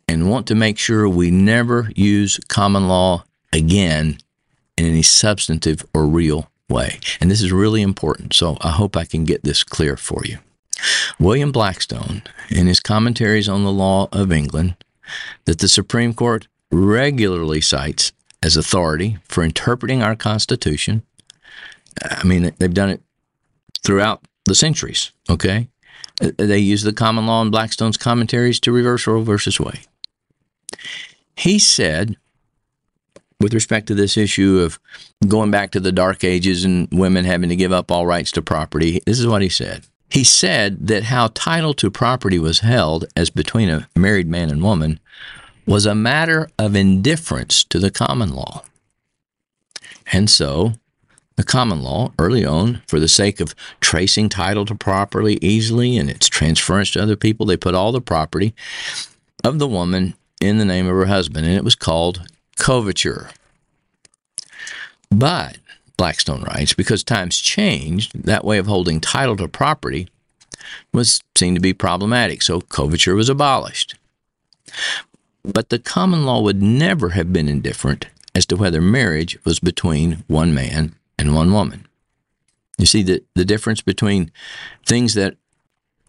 and 0.08 0.30
want 0.30 0.46
to 0.48 0.54
make 0.54 0.78
sure 0.78 1.08
we 1.08 1.30
never 1.30 1.90
use 1.94 2.38
common 2.48 2.88
law 2.88 3.24
again 3.52 4.18
in 4.76 4.86
any 4.86 5.02
substantive 5.02 5.84
or 5.94 6.06
real 6.06 6.50
way. 6.68 6.98
And 7.20 7.30
this 7.30 7.42
is 7.42 7.52
really 7.52 7.82
important, 7.82 8.34
so 8.34 8.56
I 8.60 8.70
hope 8.70 8.96
I 8.96 9.04
can 9.04 9.24
get 9.24 9.44
this 9.44 9.62
clear 9.64 9.96
for 9.96 10.22
you. 10.24 10.38
William 11.18 11.52
Blackstone, 11.52 12.22
in 12.50 12.66
his 12.66 12.80
commentaries 12.80 13.48
on 13.48 13.64
the 13.64 13.72
law 13.72 14.08
of 14.12 14.32
England, 14.32 14.76
that 15.44 15.58
the 15.60 15.68
Supreme 15.68 16.14
Court 16.14 16.48
regularly 16.70 17.60
cites 17.60 18.12
as 18.42 18.56
authority 18.56 19.18
for 19.28 19.44
interpreting 19.44 20.02
our 20.02 20.16
Constitution. 20.16 21.02
I 22.02 22.24
mean, 22.24 22.52
they've 22.58 22.74
done 22.74 22.90
it 22.90 23.02
throughout 23.82 24.22
the 24.46 24.54
centuries, 24.54 25.12
okay? 25.30 25.68
They 26.20 26.58
use 26.58 26.82
the 26.82 26.92
common 26.92 27.26
law 27.26 27.42
in 27.42 27.50
Blackstone's 27.50 27.96
commentaries 27.96 28.60
to 28.60 28.72
reverse 28.72 29.06
Roe 29.06 29.22
versus 29.22 29.58
Wade. 29.58 29.86
He 31.36 31.58
said, 31.58 32.16
with 33.40 33.54
respect 33.54 33.86
to 33.88 33.94
this 33.94 34.16
issue 34.16 34.60
of 34.60 34.78
going 35.26 35.50
back 35.50 35.70
to 35.72 35.80
the 35.80 35.92
dark 35.92 36.24
ages 36.24 36.64
and 36.64 36.88
women 36.92 37.24
having 37.24 37.48
to 37.48 37.56
give 37.56 37.72
up 37.72 37.90
all 37.90 38.06
rights 38.06 38.32
to 38.32 38.42
property, 38.42 39.00
this 39.06 39.18
is 39.18 39.26
what 39.26 39.42
he 39.42 39.48
said. 39.48 39.84
He 40.10 40.24
said 40.24 40.86
that 40.86 41.04
how 41.04 41.28
title 41.34 41.74
to 41.74 41.90
property 41.90 42.38
was 42.38 42.60
held 42.60 43.06
as 43.16 43.30
between 43.30 43.68
a 43.68 43.88
married 43.96 44.28
man 44.28 44.50
and 44.50 44.62
woman 44.62 45.00
was 45.66 45.86
a 45.86 45.94
matter 45.94 46.48
of 46.58 46.76
indifference 46.76 47.64
to 47.64 47.78
the 47.78 47.90
common 47.90 48.34
law. 48.34 48.62
And 50.12 50.30
so, 50.30 50.74
the 51.36 51.42
common 51.42 51.82
law, 51.82 52.12
early 52.18 52.44
on, 52.44 52.82
for 52.86 53.00
the 53.00 53.08
sake 53.08 53.40
of 53.40 53.54
tracing 53.80 54.28
title 54.28 54.64
to 54.66 54.74
property 54.74 55.38
easily 55.44 55.96
and 55.96 56.08
its 56.08 56.28
transference 56.28 56.92
to 56.92 57.02
other 57.02 57.16
people, 57.16 57.46
they 57.46 57.56
put 57.56 57.74
all 57.74 57.90
the 57.90 58.00
property 58.00 58.54
of 59.42 59.58
the 59.58 59.66
woman 59.66 60.14
in 60.46 60.58
the 60.58 60.64
name 60.64 60.86
of 60.86 60.94
her 60.94 61.06
husband, 61.06 61.46
and 61.46 61.54
it 61.54 61.64
was 61.64 61.74
called 61.74 62.26
coverture. 62.56 63.30
But, 65.10 65.58
Blackstone 65.96 66.42
writes, 66.42 66.74
because 66.74 67.04
times 67.04 67.38
changed, 67.38 68.24
that 68.24 68.44
way 68.44 68.58
of 68.58 68.66
holding 68.66 69.00
title 69.00 69.36
to 69.36 69.48
property 69.48 70.08
was 70.92 71.20
seen 71.36 71.54
to 71.54 71.60
be 71.60 71.72
problematic, 71.72 72.42
so 72.42 72.60
coverture 72.60 73.14
was 73.14 73.28
abolished. 73.28 73.94
But 75.44 75.68
the 75.68 75.78
common 75.78 76.24
law 76.24 76.40
would 76.40 76.62
never 76.62 77.10
have 77.10 77.32
been 77.32 77.48
indifferent 77.48 78.06
as 78.34 78.46
to 78.46 78.56
whether 78.56 78.80
marriage 78.80 79.38
was 79.44 79.60
between 79.60 80.24
one 80.26 80.54
man 80.54 80.94
and 81.18 81.34
one 81.34 81.52
woman. 81.52 81.86
You 82.78 82.86
see 82.86 83.02
the, 83.02 83.22
the 83.34 83.44
difference 83.44 83.82
between 83.82 84.32
things 84.84 85.14
that 85.14 85.36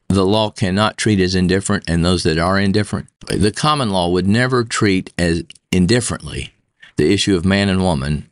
the 0.08 0.26
law 0.26 0.50
cannot 0.50 0.98
treat 0.98 1.20
as 1.20 1.36
indifferent 1.36 1.84
and 1.88 2.04
those 2.04 2.24
that 2.24 2.38
are 2.38 2.60
indifferent? 2.60 3.08
The 3.28 3.52
common 3.52 3.90
law 3.90 4.10
would 4.10 4.28
never 4.28 4.64
treat 4.64 5.14
as 5.18 5.44
indifferently 5.72 6.54
the 6.98 7.12
issue 7.12 7.36
of 7.36 7.46
man 7.46 7.70
and 7.70 7.82
woman 7.82 8.30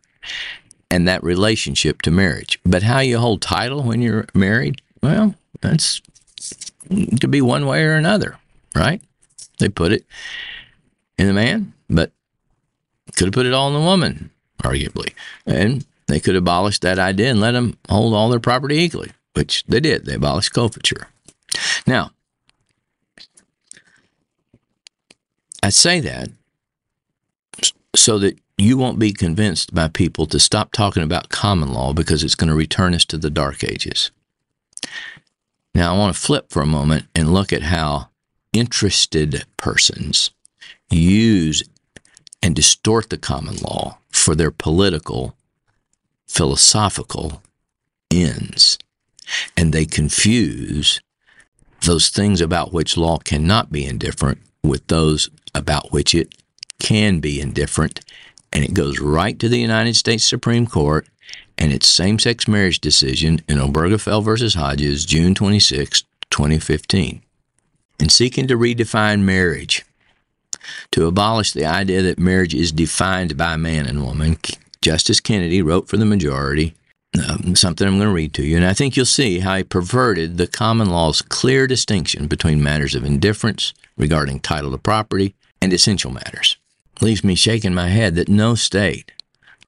and 0.90 1.08
that 1.08 1.24
relationship 1.24 2.02
to 2.04 2.12
marriage. 2.12 2.60
But 2.66 2.84
how 2.84 3.00
you 3.00 3.18
hold 3.18 3.42
title 3.42 3.84
when 3.84 4.02
you're 4.02 4.28
married, 4.34 4.82
well, 5.02 5.36
that's 5.62 6.02
could 6.90 7.32
be 7.32 7.42
one 7.42 7.66
way 7.66 7.84
or 7.84 7.96
another, 7.96 8.38
right? 8.76 9.02
They 9.60 9.70
put 9.70 9.92
it 9.92 10.06
in 11.18 11.28
the 11.28 11.34
man, 11.34 11.74
but 11.90 12.12
could 13.16 13.28
have 13.28 13.34
put 13.34 13.46
it 13.46 13.54
all 13.54 13.68
in 13.70 13.74
the 13.74 13.80
woman, 13.80 14.30
arguably. 14.64 15.14
And 15.46 15.86
they 16.08 16.20
could 16.20 16.36
abolish 16.36 16.80
that 16.80 17.00
idea 17.00 17.32
and 17.32 17.40
let 17.40 17.52
them 17.52 17.78
hold 17.90 18.14
all 18.14 18.30
their 18.30 18.40
property 18.40 18.78
equally, 18.78 19.12
which 19.34 19.64
they 19.66 19.80
did. 19.80 20.06
They 20.06 20.16
abolished 20.16 20.54
coverture. 20.54 21.08
Now, 21.86 22.12
I 25.62 25.70
say 25.70 26.00
that 26.02 26.30
so 27.96 28.18
that 28.20 28.38
you 28.58 28.78
won't 28.78 29.00
be 29.00 29.14
convinced 29.14 29.74
by 29.74 29.88
people 29.88 30.26
to 30.28 30.40
stop 30.40 30.72
talking 30.72 31.04
about 31.04 31.30
common 31.30 31.74
law 31.74 31.94
because 31.94 32.24
it's 32.24 32.36
going 32.36 32.50
to 32.50 32.56
return 32.56 32.94
us 32.94 33.06
to 33.06 33.18
the 33.18 33.30
dark 33.30 33.64
ages. 33.64 34.12
Now, 35.76 35.94
I 35.94 35.98
want 35.98 36.16
to 36.16 36.22
flip 36.22 36.50
for 36.50 36.62
a 36.62 36.68
moment 36.68 37.06
and 37.16 37.34
look 37.34 37.52
at 37.52 37.64
how 37.64 38.10
interested 38.52 39.46
persons 39.58 40.30
use 40.90 41.64
and 42.42 42.56
distort 42.56 43.10
the 43.10 43.18
common 43.18 43.56
law 43.58 43.98
for 44.10 44.36
their 44.36 44.52
political, 44.52 45.36
philosophical 46.28 47.42
ends. 48.12 48.78
And 49.58 49.74
they 49.74 49.86
confuse 49.86 51.02
those 51.84 52.10
things 52.10 52.42
about 52.42 52.74
which 52.74 52.98
law 52.98 53.18
cannot 53.18 53.72
be 53.72 53.86
indifferent 53.86 54.40
with 54.64 54.88
those 54.88 55.30
about 55.54 55.92
which 55.92 56.16
it 56.16 56.34
can 56.80 57.20
be 57.20 57.40
indifferent. 57.40 58.02
And 58.52 58.64
it 58.64 58.74
goes 58.74 59.00
right 59.00 59.38
to 59.40 59.50
the 59.50 59.60
United 59.60 59.96
States 59.96 60.24
Supreme 60.24 60.68
Court 60.68 61.08
and 61.58 61.72
its 61.72 61.88
same 61.88 62.20
sex 62.20 62.48
marriage 62.48 62.80
decision 62.80 63.42
in 63.48 63.58
Obergefell 63.58 64.24
versus 64.24 64.56
Hodges, 64.56 65.06
June 65.06 65.36
26, 65.36 66.04
2015. 66.30 67.22
In 68.00 68.10
seeking 68.10 68.48
to 68.48 68.58
redefine 68.58 69.22
marriage, 69.22 69.86
to 70.92 71.08
abolish 71.08 71.52
the 71.52 71.66
idea 71.66 72.02
that 72.02 72.20
marriage 72.20 72.54
is 72.54 72.72
defined 72.72 73.38
by 73.38 73.56
man 73.58 73.86
and 73.86 74.04
woman, 74.04 74.38
Justice 74.82 75.20
Kennedy 75.20 75.62
wrote 75.62 75.88
for 75.88 75.98
the 75.98 76.06
majority 76.06 76.74
um, 77.30 77.56
something 77.56 77.88
I'm 77.88 77.98
going 77.98 78.08
to 78.08 78.14
read 78.14 78.34
to 78.36 78.44
you, 78.44 78.58
and 78.58 78.66
I 78.66 78.74
think 78.74 78.96
you'll 78.96 79.06
see 79.06 79.40
how 79.40 79.58
he 79.58 79.64
perverted 79.64 80.38
the 80.38 80.48
common 80.48 80.90
law's 80.90 81.22
clear 81.22 81.68
distinction 81.68 82.28
between 82.28 82.64
matters 82.64 82.96
of 82.96 83.04
indifference 83.04 83.74
regarding 83.98 84.40
title 84.40 84.72
to 84.72 84.78
property 84.78 85.36
and 85.62 85.72
essential 85.72 86.12
matters. 86.12 86.58
Leaves 87.02 87.24
me 87.24 87.36
shaking 87.36 87.74
my 87.74 87.88
head 87.88 88.16
that 88.16 88.30
no 88.30 88.56
state 88.56 89.12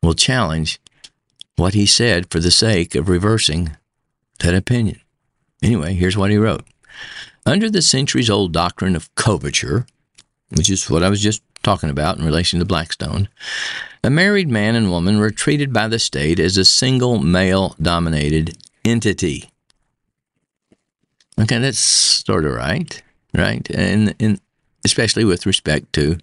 will 0.01 0.13
challenge 0.13 0.79
what 1.55 1.73
he 1.73 1.85
said 1.85 2.29
for 2.29 2.39
the 2.39 2.51
sake 2.51 2.95
of 2.95 3.09
reversing 3.09 3.77
that 4.39 4.55
opinion. 4.55 4.99
Anyway, 5.63 5.93
here's 5.93 6.17
what 6.17 6.31
he 6.31 6.37
wrote. 6.37 6.63
Under 7.45 7.69
the 7.69 7.81
centuries 7.81 8.29
old 8.29 8.51
doctrine 8.53 8.95
of 8.95 9.13
coverture, 9.15 9.85
which 10.49 10.69
is 10.69 10.89
what 10.89 11.03
I 11.03 11.09
was 11.09 11.21
just 11.21 11.41
talking 11.63 11.89
about 11.89 12.17
in 12.17 12.25
relation 12.25 12.59
to 12.59 12.65
Blackstone, 12.65 13.29
a 14.05 14.09
married 14.11 14.49
man 14.49 14.75
and 14.75 14.91
woman 14.91 15.17
were 15.17 15.31
treated 15.31 15.73
by 15.73 15.87
the 15.87 15.97
state 15.97 16.39
as 16.39 16.57
a 16.57 16.63
single 16.63 17.17
male 17.17 17.75
dominated 17.81 18.55
entity. 18.85 19.49
Okay, 21.41 21.57
that's 21.57 21.79
sort 21.79 22.45
of 22.45 22.53
right, 22.53 23.01
right? 23.33 23.67
And, 23.71 24.13
and 24.19 24.39
especially 24.85 25.25
with 25.25 25.47
respect 25.47 25.91
to 25.93 26.19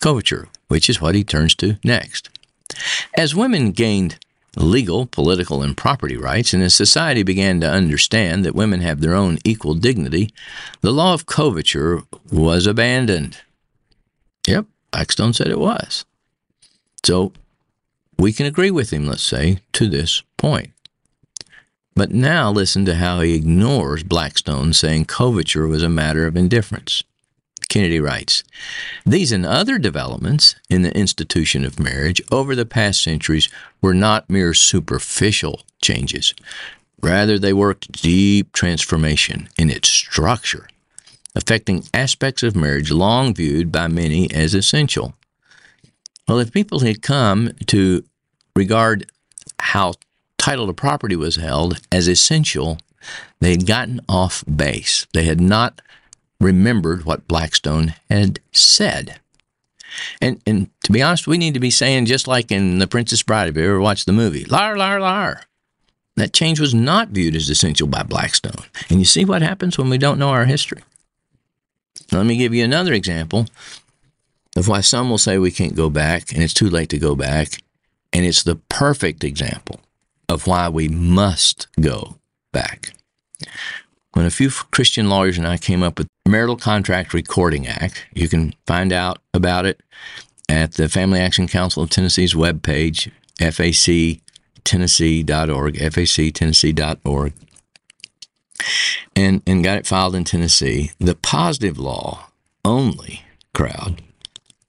coverture, 0.00 0.48
which 0.68 0.88
is 0.88 1.02
what 1.02 1.14
he 1.14 1.22
turns 1.22 1.54
to 1.56 1.78
next. 1.84 2.30
As 3.14 3.34
women 3.34 3.72
gained 3.72 4.18
legal, 4.56 5.04
political, 5.04 5.62
and 5.62 5.76
property 5.76 6.16
rights, 6.16 6.54
and 6.54 6.62
as 6.62 6.74
society 6.74 7.22
began 7.22 7.60
to 7.60 7.70
understand 7.70 8.42
that 8.44 8.54
women 8.54 8.80
have 8.80 9.02
their 9.02 9.14
own 9.14 9.36
equal 9.44 9.74
dignity, 9.74 10.32
the 10.80 10.92
law 10.92 11.12
of 11.12 11.26
coverture 11.26 12.04
was 12.32 12.66
abandoned. 12.66 13.36
Yep, 14.48 14.64
Blackstone 14.90 15.34
said 15.34 15.48
it 15.48 15.60
was. 15.60 16.06
So 17.04 17.32
we 18.18 18.32
can 18.32 18.46
agree 18.46 18.70
with 18.70 18.92
him, 18.92 19.06
let's 19.06 19.22
say, 19.22 19.58
to 19.72 19.88
this 19.88 20.22
point. 20.36 20.72
But 21.94 22.12
now 22.12 22.50
listen 22.50 22.84
to 22.86 22.94
how 22.94 23.20
he 23.20 23.34
ignores 23.34 24.02
Blackstone 24.02 24.72
saying 24.72 25.06
coverture 25.06 25.66
was 25.66 25.82
a 25.82 25.88
matter 25.88 26.26
of 26.26 26.36
indifference. 26.36 27.02
Kennedy 27.68 28.00
writes 28.00 28.42
These 29.06 29.32
and 29.32 29.46
other 29.46 29.78
developments 29.78 30.56
in 30.68 30.82
the 30.82 30.96
institution 30.96 31.64
of 31.64 31.78
marriage 31.78 32.20
over 32.30 32.54
the 32.54 32.66
past 32.66 33.02
centuries 33.02 33.48
were 33.80 33.94
not 33.94 34.28
mere 34.28 34.54
superficial 34.54 35.62
changes. 35.80 36.34
Rather, 37.00 37.38
they 37.38 37.52
worked 37.52 38.02
deep 38.02 38.52
transformation 38.52 39.48
in 39.56 39.70
its 39.70 39.88
structure, 39.88 40.68
affecting 41.34 41.84
aspects 41.94 42.42
of 42.42 42.56
marriage 42.56 42.90
long 42.90 43.32
viewed 43.32 43.72
by 43.72 43.88
many 43.88 44.30
as 44.32 44.52
essential. 44.52 45.14
Well, 46.30 46.38
if 46.38 46.52
people 46.52 46.78
had 46.78 47.02
come 47.02 47.54
to 47.66 48.04
regard 48.54 49.10
how 49.58 49.94
title 50.38 50.68
to 50.68 50.72
property 50.72 51.16
was 51.16 51.34
held 51.34 51.80
as 51.90 52.06
essential, 52.06 52.78
they 53.40 53.50
had 53.50 53.66
gotten 53.66 54.00
off 54.08 54.44
base. 54.44 55.08
They 55.12 55.24
had 55.24 55.40
not 55.40 55.82
remembered 56.38 57.04
what 57.04 57.26
Blackstone 57.26 57.94
had 58.08 58.38
said. 58.52 59.18
And, 60.20 60.40
and 60.46 60.70
to 60.84 60.92
be 60.92 61.02
honest, 61.02 61.26
we 61.26 61.36
need 61.36 61.54
to 61.54 61.58
be 61.58 61.68
saying, 61.68 62.06
just 62.06 62.28
like 62.28 62.52
in 62.52 62.78
The 62.78 62.86
Princess 62.86 63.24
Bride, 63.24 63.48
if 63.48 63.56
you 63.56 63.64
ever 63.64 63.80
watched 63.80 64.06
the 64.06 64.12
movie, 64.12 64.44
liar, 64.44 64.76
liar, 64.76 65.00
liar. 65.00 65.40
That 66.14 66.32
change 66.32 66.60
was 66.60 66.72
not 66.72 67.08
viewed 67.08 67.34
as 67.34 67.50
essential 67.50 67.88
by 67.88 68.04
Blackstone. 68.04 68.66
And 68.88 69.00
you 69.00 69.04
see 69.04 69.24
what 69.24 69.42
happens 69.42 69.76
when 69.76 69.90
we 69.90 69.98
don't 69.98 70.20
know 70.20 70.30
our 70.30 70.44
history. 70.44 70.84
Let 72.12 72.24
me 72.24 72.36
give 72.36 72.54
you 72.54 72.62
another 72.62 72.92
example 72.92 73.48
of 74.60 74.68
why 74.68 74.80
some 74.82 75.08
will 75.08 75.18
say 75.18 75.38
we 75.38 75.50
can't 75.50 75.74
go 75.74 75.88
back 75.88 76.32
and 76.32 76.42
it's 76.42 76.52
too 76.52 76.68
late 76.68 76.90
to 76.90 76.98
go 76.98 77.16
back. 77.16 77.62
And 78.12 78.26
it's 78.26 78.42
the 78.42 78.56
perfect 78.56 79.24
example 79.24 79.80
of 80.28 80.46
why 80.46 80.68
we 80.68 80.86
must 80.86 81.66
go 81.80 82.18
back. 82.52 82.92
When 84.12 84.26
a 84.26 84.30
few 84.30 84.50
Christian 84.50 85.08
lawyers 85.08 85.38
and 85.38 85.46
I 85.46 85.56
came 85.56 85.82
up 85.82 85.98
with 85.98 86.08
Marital 86.28 86.58
Contract 86.58 87.14
Recording 87.14 87.66
Act, 87.66 88.04
you 88.12 88.28
can 88.28 88.54
find 88.66 88.92
out 88.92 89.20
about 89.32 89.64
it 89.64 89.80
at 90.46 90.74
the 90.74 90.90
Family 90.90 91.20
Action 91.20 91.48
Council 91.48 91.82
of 91.82 91.88
Tennessee's 91.88 92.34
webpage, 92.34 93.10
factennessee.org, 93.38 95.74
factennessee.org, 95.74 97.32
and, 99.16 99.42
and 99.46 99.64
got 99.64 99.78
it 99.78 99.86
filed 99.86 100.14
in 100.14 100.24
Tennessee. 100.24 100.90
The 100.98 101.14
positive 101.14 101.78
law 101.78 102.26
only 102.62 103.24
crowd 103.54 104.02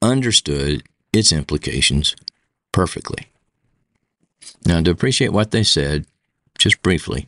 understood 0.02 0.84
its 1.14 1.32
implications 1.32 2.16
perfectly. 2.72 3.28
Now, 4.66 4.82
to 4.82 4.92
appreciate 4.92 5.34
what 5.34 5.52
they 5.52 5.64
said, 5.64 6.06
just 6.58 6.82
briefly, 6.82 7.28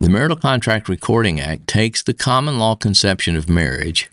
the 0.00 0.10
Marital 0.10 0.36
Contract 0.36 0.88
Recording 0.88 1.40
Act 1.40 1.66
takes 1.66 2.02
the 2.02 2.14
common 2.14 2.58
law 2.58 2.74
conception 2.74 3.36
of 3.36 3.48
marriage 3.48 4.10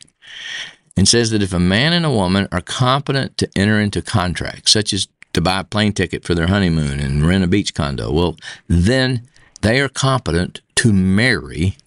and 0.96 1.08
says 1.08 1.32
that 1.32 1.42
if 1.42 1.54
a 1.54 1.60
man 1.60 1.94
and 1.94 2.06
a 2.06 2.12
woman 2.12 2.48
are 2.52 2.62
competent 2.62 3.38
to 3.38 3.50
enter 3.56 3.80
into 3.80 4.02
contracts, 4.02 4.72
such 4.72 4.94
as 4.94 5.08
to 5.34 5.42
buy 5.42 5.60
a 5.60 5.64
plane 5.64 5.94
ticket 5.94 6.24
for 6.24 6.36
their 6.36 6.48
honeymoon 6.48 7.00
and 7.00 7.26
rent 7.26 7.44
a 7.44 7.48
beach 7.48 7.74
condo, 7.74 8.12
well, 8.12 8.36
then 8.68 9.28
they 9.62 9.80
are 9.80 9.90
competent 9.90 10.62
to 10.76 10.94
marry, 10.94 11.78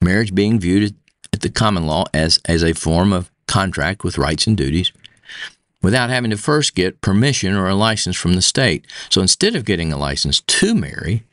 marriage 0.00 0.34
being 0.34 0.58
viewed 0.58 0.94
at 1.32 1.40
the 1.40 1.50
common 1.50 1.86
law 1.86 2.04
as, 2.14 2.40
as 2.46 2.62
a 2.62 2.72
form 2.72 3.12
of 3.12 3.29
contract 3.50 4.04
with 4.04 4.16
rights 4.16 4.46
and 4.46 4.56
duties, 4.56 4.92
without 5.82 6.10
having 6.10 6.30
to 6.30 6.36
first 6.36 6.74
get 6.74 7.00
permission 7.00 7.54
or 7.54 7.68
a 7.68 7.74
license 7.74 8.16
from 8.16 8.34
the 8.34 8.42
state. 8.42 8.86
So 9.08 9.20
instead 9.20 9.56
of 9.56 9.64
getting 9.64 9.92
a 9.92 9.98
license 9.98 10.40
to 10.40 10.74
marry, 10.74 11.24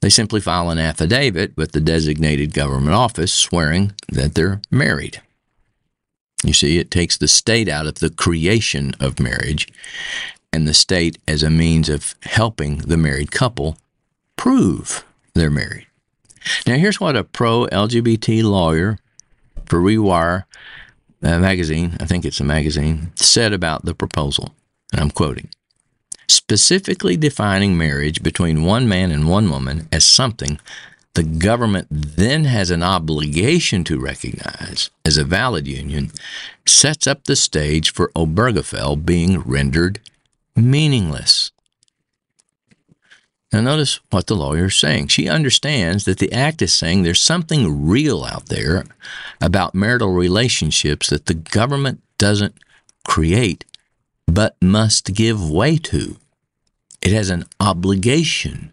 they 0.00 0.10
simply 0.10 0.40
file 0.40 0.70
an 0.70 0.78
affidavit 0.78 1.56
with 1.56 1.72
the 1.72 1.80
designated 1.80 2.54
government 2.54 2.94
office 2.94 3.32
swearing 3.32 3.92
that 4.08 4.34
they're 4.34 4.60
married. 4.70 5.20
You 6.44 6.52
see, 6.52 6.78
it 6.78 6.90
takes 6.90 7.16
the 7.16 7.26
state 7.26 7.68
out 7.68 7.86
of 7.86 7.96
the 7.96 8.10
creation 8.10 8.92
of 9.00 9.18
marriage 9.18 9.66
and 10.52 10.68
the 10.68 10.74
state 10.74 11.18
as 11.26 11.42
a 11.42 11.50
means 11.50 11.88
of 11.88 12.14
helping 12.22 12.78
the 12.78 12.96
married 12.96 13.32
couple 13.32 13.76
prove 14.36 15.04
they're 15.34 15.50
married. 15.50 15.86
Now, 16.66 16.76
here's 16.76 17.00
what 17.00 17.16
a 17.16 17.24
pro 17.24 17.66
LGBT 17.66 18.44
lawyer 18.44 18.98
for 19.66 19.80
Rewire 19.80 20.44
uh, 21.22 21.38
magazine, 21.38 21.96
I 22.00 22.06
think 22.06 22.24
it's 22.24 22.40
a 22.40 22.44
magazine, 22.44 23.12
said 23.14 23.52
about 23.52 23.84
the 23.84 23.94
proposal. 23.94 24.54
And 24.92 25.00
I'm 25.00 25.10
quoting 25.10 25.48
specifically 26.30 27.16
defining 27.16 27.76
marriage 27.76 28.22
between 28.22 28.62
one 28.62 28.86
man 28.86 29.10
and 29.10 29.28
one 29.28 29.50
woman 29.50 29.88
as 29.90 30.04
something 30.04 30.58
the 31.14 31.22
government 31.24 31.88
then 31.90 32.44
has 32.44 32.70
an 32.70 32.82
obligation 32.82 33.82
to 33.82 33.98
recognize 33.98 34.90
as 35.04 35.16
a 35.16 35.24
valid 35.24 35.66
union, 35.66 36.12
sets 36.64 37.08
up 37.08 37.24
the 37.24 37.34
stage 37.34 37.92
for 37.92 38.12
Obergefell 38.14 39.04
being 39.04 39.40
rendered 39.40 40.00
meaningless. 40.54 41.47
Now, 43.52 43.62
notice 43.62 44.00
what 44.10 44.26
the 44.26 44.36
lawyer 44.36 44.66
is 44.66 44.76
saying. 44.76 45.08
She 45.08 45.28
understands 45.28 46.04
that 46.04 46.18
the 46.18 46.32
act 46.32 46.60
is 46.60 46.72
saying 46.72 47.02
there's 47.02 47.20
something 47.20 47.86
real 47.86 48.22
out 48.24 48.46
there 48.46 48.84
about 49.40 49.74
marital 49.74 50.12
relationships 50.12 51.08
that 51.08 51.26
the 51.26 51.34
government 51.34 52.02
doesn't 52.18 52.54
create 53.06 53.64
but 54.26 54.56
must 54.60 55.14
give 55.14 55.50
way 55.50 55.78
to. 55.78 56.16
It 57.00 57.12
has 57.12 57.30
an 57.30 57.46
obligation 57.58 58.72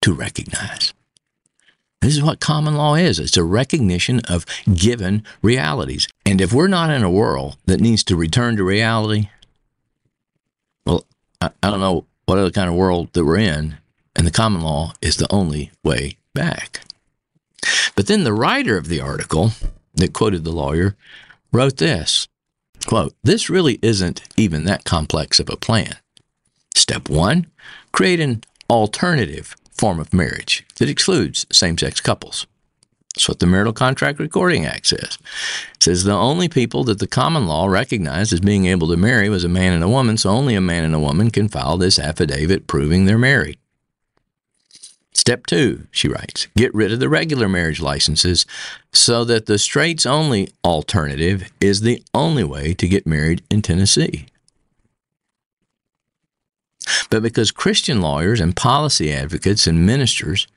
to 0.00 0.14
recognize. 0.14 0.94
This 2.00 2.16
is 2.16 2.22
what 2.22 2.40
common 2.40 2.74
law 2.74 2.94
is 2.94 3.20
it's 3.20 3.36
a 3.36 3.44
recognition 3.44 4.20
of 4.28 4.46
given 4.74 5.22
realities. 5.42 6.08
And 6.26 6.40
if 6.40 6.52
we're 6.52 6.66
not 6.66 6.90
in 6.90 7.02
a 7.02 7.10
world 7.10 7.56
that 7.66 7.80
needs 7.80 8.02
to 8.04 8.16
return 8.16 8.56
to 8.56 8.64
reality, 8.64 9.28
well, 10.84 11.04
I, 11.40 11.50
I 11.62 11.70
don't 11.70 11.80
know 11.80 12.06
what 12.26 12.38
other 12.38 12.50
kind 12.50 12.68
of 12.68 12.74
world 12.74 13.12
that 13.12 13.24
we're 13.24 13.38
in, 13.38 13.76
and 14.16 14.26
the 14.26 14.30
common 14.30 14.62
law 14.62 14.92
is 15.00 15.16
the 15.16 15.32
only 15.32 15.70
way 15.82 16.16
back. 16.34 16.80
But 17.94 18.06
then 18.06 18.24
the 18.24 18.32
writer 18.32 18.76
of 18.76 18.88
the 18.88 19.00
article 19.00 19.52
that 19.94 20.12
quoted 20.12 20.44
the 20.44 20.52
lawyer 20.52 20.96
wrote 21.52 21.76
this 21.76 22.28
quote, 22.86 23.14
This 23.22 23.50
really 23.50 23.78
isn't 23.82 24.22
even 24.36 24.64
that 24.64 24.84
complex 24.84 25.38
of 25.38 25.48
a 25.48 25.56
plan. 25.56 25.96
Step 26.74 27.08
one, 27.08 27.46
create 27.92 28.20
an 28.20 28.42
alternative 28.68 29.54
form 29.70 30.00
of 30.00 30.12
marriage 30.12 30.64
that 30.78 30.88
excludes 30.88 31.46
same 31.52 31.76
sex 31.78 32.00
couples. 32.00 32.46
That's 33.14 33.28
what 33.28 33.40
the 33.40 33.46
Marital 33.46 33.74
Contract 33.74 34.18
Recording 34.18 34.64
Act 34.64 34.86
says. 34.86 35.18
It 35.74 35.82
says 35.82 36.04
the 36.04 36.12
only 36.12 36.48
people 36.48 36.82
that 36.84 36.98
the 36.98 37.06
common 37.06 37.46
law 37.46 37.66
recognized 37.66 38.32
as 38.32 38.40
being 38.40 38.64
able 38.64 38.88
to 38.88 38.96
marry 38.96 39.28
was 39.28 39.44
a 39.44 39.50
man 39.50 39.74
and 39.74 39.84
a 39.84 39.88
woman, 39.88 40.16
so 40.16 40.30
only 40.30 40.54
a 40.54 40.62
man 40.62 40.82
and 40.82 40.94
a 40.94 41.00
woman 41.00 41.30
can 41.30 41.48
file 41.48 41.76
this 41.76 41.98
affidavit 41.98 42.66
proving 42.66 43.04
they're 43.04 43.18
married. 43.18 43.58
Step 45.22 45.46
two, 45.46 45.86
she 45.92 46.08
writes, 46.08 46.48
get 46.56 46.74
rid 46.74 46.90
of 46.90 46.98
the 46.98 47.08
regular 47.08 47.48
marriage 47.48 47.80
licenses 47.80 48.44
so 48.92 49.22
that 49.22 49.46
the 49.46 49.56
straights 49.56 50.04
only 50.04 50.48
alternative 50.64 51.48
is 51.60 51.82
the 51.82 52.02
only 52.12 52.42
way 52.42 52.74
to 52.74 52.88
get 52.88 53.06
married 53.06 53.40
in 53.48 53.62
Tennessee. 53.62 54.26
But 57.08 57.22
because 57.22 57.52
Christian 57.52 58.00
lawyers 58.00 58.40
and 58.40 58.56
policy 58.56 59.12
advocates 59.12 59.68
and 59.68 59.86
ministers 59.86 60.48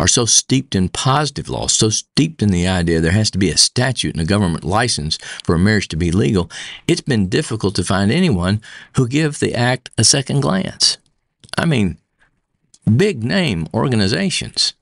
are 0.00 0.08
so 0.08 0.24
steeped 0.24 0.74
in 0.74 0.88
positive 0.88 1.48
law, 1.48 1.68
so 1.68 1.88
steeped 1.88 2.42
in 2.42 2.48
the 2.48 2.66
idea 2.66 3.00
there 3.00 3.12
has 3.12 3.30
to 3.30 3.38
be 3.38 3.50
a 3.50 3.56
statute 3.56 4.16
and 4.16 4.20
a 4.20 4.26
government 4.26 4.64
license 4.64 5.16
for 5.44 5.54
a 5.54 5.60
marriage 5.60 5.86
to 5.86 5.96
be 5.96 6.10
legal, 6.10 6.50
it's 6.88 7.02
been 7.02 7.28
difficult 7.28 7.76
to 7.76 7.84
find 7.84 8.10
anyone 8.10 8.60
who 8.96 9.06
give 9.06 9.38
the 9.38 9.54
act 9.54 9.90
a 9.96 10.02
second 10.02 10.40
glance. 10.40 10.98
I 11.56 11.66
mean, 11.66 11.98
big 12.94 13.24
name 13.24 13.66
organizations 13.74 14.74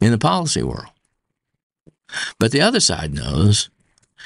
in 0.00 0.10
the 0.10 0.18
policy 0.18 0.62
world. 0.62 0.90
But 2.38 2.52
the 2.52 2.60
other 2.60 2.80
side 2.80 3.14
knows 3.14 3.68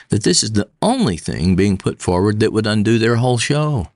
that 0.09 0.22
this 0.22 0.42
is 0.42 0.53
the 0.53 0.68
only 0.81 1.16
thing 1.16 1.57
being 1.57 1.77
put 1.77 2.01
forward 2.01 2.40
that 2.40 2.53
would 2.53 2.66
undo 2.66 2.98
their 2.98 3.16
whole 3.16 3.38
show. 3.38 3.88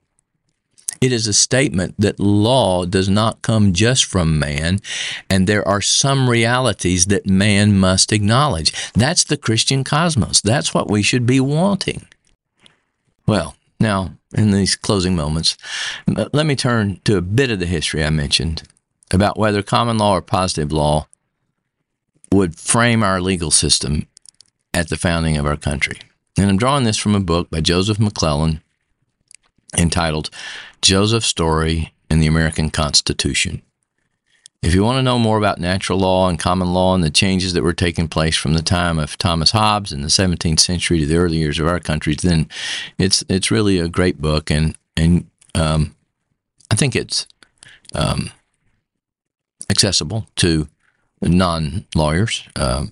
It 1.00 1.12
is 1.12 1.26
a 1.26 1.35
statement 1.35 1.94
that 1.98 2.18
law 2.18 2.87
does 2.87 3.09
not 3.09 3.42
come 3.42 3.74
just 3.74 4.07
from 4.07 4.38
man, 4.38 4.81
and 5.29 5.46
there 5.46 5.66
are 5.68 5.83
some 5.83 6.29
realities 6.29 7.07
that 7.07 7.26
man 7.26 7.79
must 7.79 8.12
acknowledge. 8.12 8.92
That's 8.94 9.22
the 9.22 9.37
Christian 9.37 9.85
cosmos. 9.85 10.40
That's 10.40 10.72
what 10.72 10.90
we 10.90 11.02
should 11.02 11.26
be 11.26 11.38
wanting. 11.38 12.07
Well, 13.26 13.57
now, 13.79 14.14
in 14.35 14.52
these 14.52 14.74
closing 14.74 15.14
moments, 15.14 15.59
let 16.07 16.46
me 16.46 16.57
turn 16.57 17.00
to 17.05 17.18
a 17.18 17.22
bit 17.22 17.50
of 17.50 17.59
the 17.59 17.66
history 17.66 18.02
I 18.02 18.11
mentioned 18.11 18.62
about 19.12 19.38
whether 19.38 19.62
common 19.62 19.98
law 19.98 20.12
or 20.12 20.22
positive 20.22 20.72
law 20.72 21.06
would 22.32 22.58
frame 22.58 23.02
our 23.02 23.20
legal 23.20 23.50
system 23.50 24.06
at 24.74 24.88
the 24.88 24.96
founding 24.96 25.36
of 25.36 25.46
our 25.46 25.56
country. 25.56 25.98
And 26.36 26.50
I'm 26.50 26.58
drawing 26.58 26.84
this 26.84 26.98
from 26.98 27.14
a 27.14 27.20
book 27.20 27.50
by 27.50 27.60
Joseph 27.60 27.98
McClellan 27.98 28.62
entitled 29.76 30.30
Joseph 30.82 31.24
Story 31.24 31.92
and 32.10 32.22
the 32.22 32.26
American 32.26 32.70
Constitution. 32.70 33.62
If 34.62 34.74
you 34.74 34.82
want 34.82 34.98
to 34.98 35.02
know 35.02 35.18
more 35.18 35.38
about 35.38 35.60
natural 35.60 35.98
law 35.98 36.28
and 36.28 36.38
common 36.38 36.72
law 36.72 36.94
and 36.94 37.04
the 37.04 37.10
changes 37.10 37.52
that 37.52 37.62
were 37.62 37.72
taking 37.72 38.08
place 38.08 38.36
from 38.36 38.54
the 38.54 38.62
time 38.62 38.98
of 38.98 39.16
Thomas 39.16 39.52
Hobbes 39.52 39.92
in 39.92 40.02
the 40.02 40.08
17th 40.08 40.60
century 40.60 40.98
to 40.98 41.06
the 41.06 41.16
early 41.16 41.36
years 41.36 41.58
of 41.58 41.68
our 41.68 41.78
country, 41.78 42.14
then 42.14 42.48
it's 42.98 43.22
it's 43.28 43.50
really 43.50 43.78
a 43.78 43.88
great 43.88 44.20
book, 44.20 44.50
and 44.50 44.76
and 44.96 45.26
um, 45.54 45.94
I 46.70 46.74
think 46.74 46.96
it's 46.96 47.26
um, 47.94 48.30
accessible 49.70 50.26
to 50.37 50.68
non 51.20 51.87
lawyers. 51.94 52.46
Uh, 52.55 52.87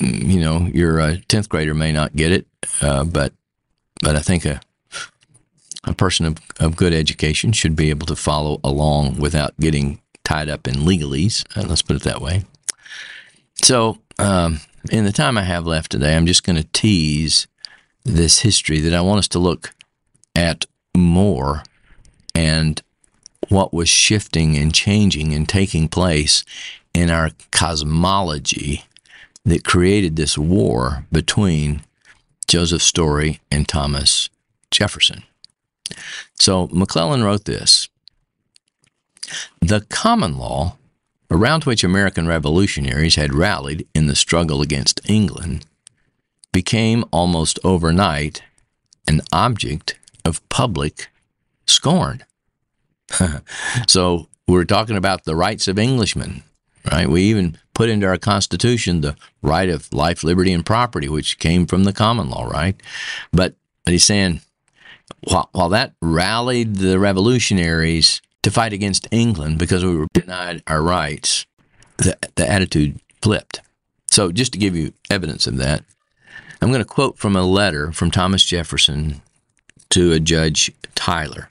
you 0.00 0.40
know, 0.40 0.68
your 0.72 1.00
uh, 1.00 1.16
tenth 1.28 1.48
grader 1.48 1.74
may 1.74 1.92
not 1.92 2.16
get 2.16 2.32
it, 2.32 2.46
uh, 2.80 3.04
but 3.04 3.32
but 4.02 4.16
I 4.16 4.20
think 4.20 4.44
a 4.44 4.60
a 5.86 5.94
person 5.94 6.26
of, 6.26 6.38
of 6.58 6.76
good 6.76 6.92
education 6.92 7.52
should 7.52 7.76
be 7.76 7.90
able 7.90 8.06
to 8.06 8.16
follow 8.16 8.60
along 8.64 9.18
without 9.18 9.58
getting 9.60 10.00
tied 10.24 10.48
up 10.48 10.66
in 10.66 10.74
legalese. 10.74 11.44
Uh, 11.56 11.66
let's 11.66 11.82
put 11.82 11.96
it 11.96 12.02
that 12.02 12.20
way. 12.20 12.44
So, 13.62 13.98
um, 14.18 14.60
in 14.90 15.04
the 15.04 15.12
time 15.12 15.38
I 15.38 15.42
have 15.42 15.66
left 15.66 15.92
today, 15.92 16.16
I'm 16.16 16.26
just 16.26 16.44
going 16.44 16.56
to 16.56 16.68
tease 16.72 17.46
this 18.04 18.40
history 18.40 18.80
that 18.80 18.94
I 18.94 19.00
want 19.00 19.18
us 19.18 19.28
to 19.28 19.38
look 19.38 19.74
at 20.34 20.66
more 20.96 21.62
and 22.34 22.82
what 23.50 23.72
was 23.72 23.88
shifting 23.88 24.56
and 24.56 24.74
changing 24.74 25.32
and 25.32 25.48
taking 25.48 25.88
place 25.88 26.44
in 26.92 27.10
our 27.10 27.30
cosmology 27.50 28.84
that 29.44 29.64
created 29.64 30.16
this 30.16 30.38
war 30.38 31.04
between 31.12 31.82
Joseph 32.46 32.82
Story 32.82 33.40
and 33.50 33.68
Thomas 33.68 34.28
Jefferson. 34.70 35.24
So 36.34 36.68
McClellan 36.72 37.22
wrote 37.22 37.44
this 37.44 37.88
The 39.60 39.82
common 39.82 40.38
law, 40.38 40.76
around 41.30 41.64
which 41.64 41.84
American 41.84 42.26
revolutionaries 42.26 43.16
had 43.16 43.34
rallied 43.34 43.86
in 43.94 44.06
the 44.06 44.14
struggle 44.14 44.62
against 44.62 45.00
England, 45.08 45.66
became 46.52 47.04
almost 47.10 47.58
overnight 47.64 48.42
an 49.06 49.20
object 49.32 49.96
of 50.24 50.46
public 50.48 51.08
scorn. 51.66 52.24
so 53.88 54.28
we're 54.46 54.64
talking 54.64 54.96
about 54.96 55.24
the 55.24 55.36
rights 55.36 55.68
of 55.68 55.78
Englishmen, 55.78 56.42
right? 56.90 57.08
We 57.08 57.22
even 57.22 57.58
put 57.74 57.88
into 57.88 58.06
our 58.06 58.18
Constitution 58.18 59.00
the 59.00 59.16
right 59.42 59.68
of 59.68 59.92
life, 59.92 60.22
liberty, 60.24 60.52
and 60.52 60.64
property, 60.64 61.08
which 61.08 61.38
came 61.38 61.66
from 61.66 61.84
the 61.84 61.92
common 61.92 62.30
law, 62.30 62.44
right? 62.44 62.80
But 63.32 63.54
but 63.84 63.92
he's 63.92 64.04
saying 64.04 64.40
while, 65.20 65.48
while 65.52 65.68
that 65.70 65.94
rallied 66.00 66.76
the 66.76 66.98
revolutionaries 66.98 68.20
to 68.42 68.50
fight 68.50 68.72
against 68.72 69.08
England 69.10 69.58
because 69.58 69.84
we 69.84 69.96
were 69.96 70.06
denied 70.12 70.62
our 70.66 70.82
rights, 70.82 71.46
the, 71.96 72.16
the 72.36 72.48
attitude 72.48 73.00
flipped. 73.22 73.60
So, 74.10 74.30
just 74.30 74.52
to 74.52 74.58
give 74.58 74.76
you 74.76 74.92
evidence 75.10 75.46
of 75.46 75.56
that, 75.56 75.84
I'm 76.60 76.68
going 76.68 76.80
to 76.80 76.88
quote 76.88 77.18
from 77.18 77.36
a 77.36 77.42
letter 77.42 77.92
from 77.92 78.10
Thomas 78.10 78.44
Jefferson 78.44 79.22
to 79.90 80.12
a 80.12 80.20
Judge 80.20 80.70
Tyler. 80.94 81.48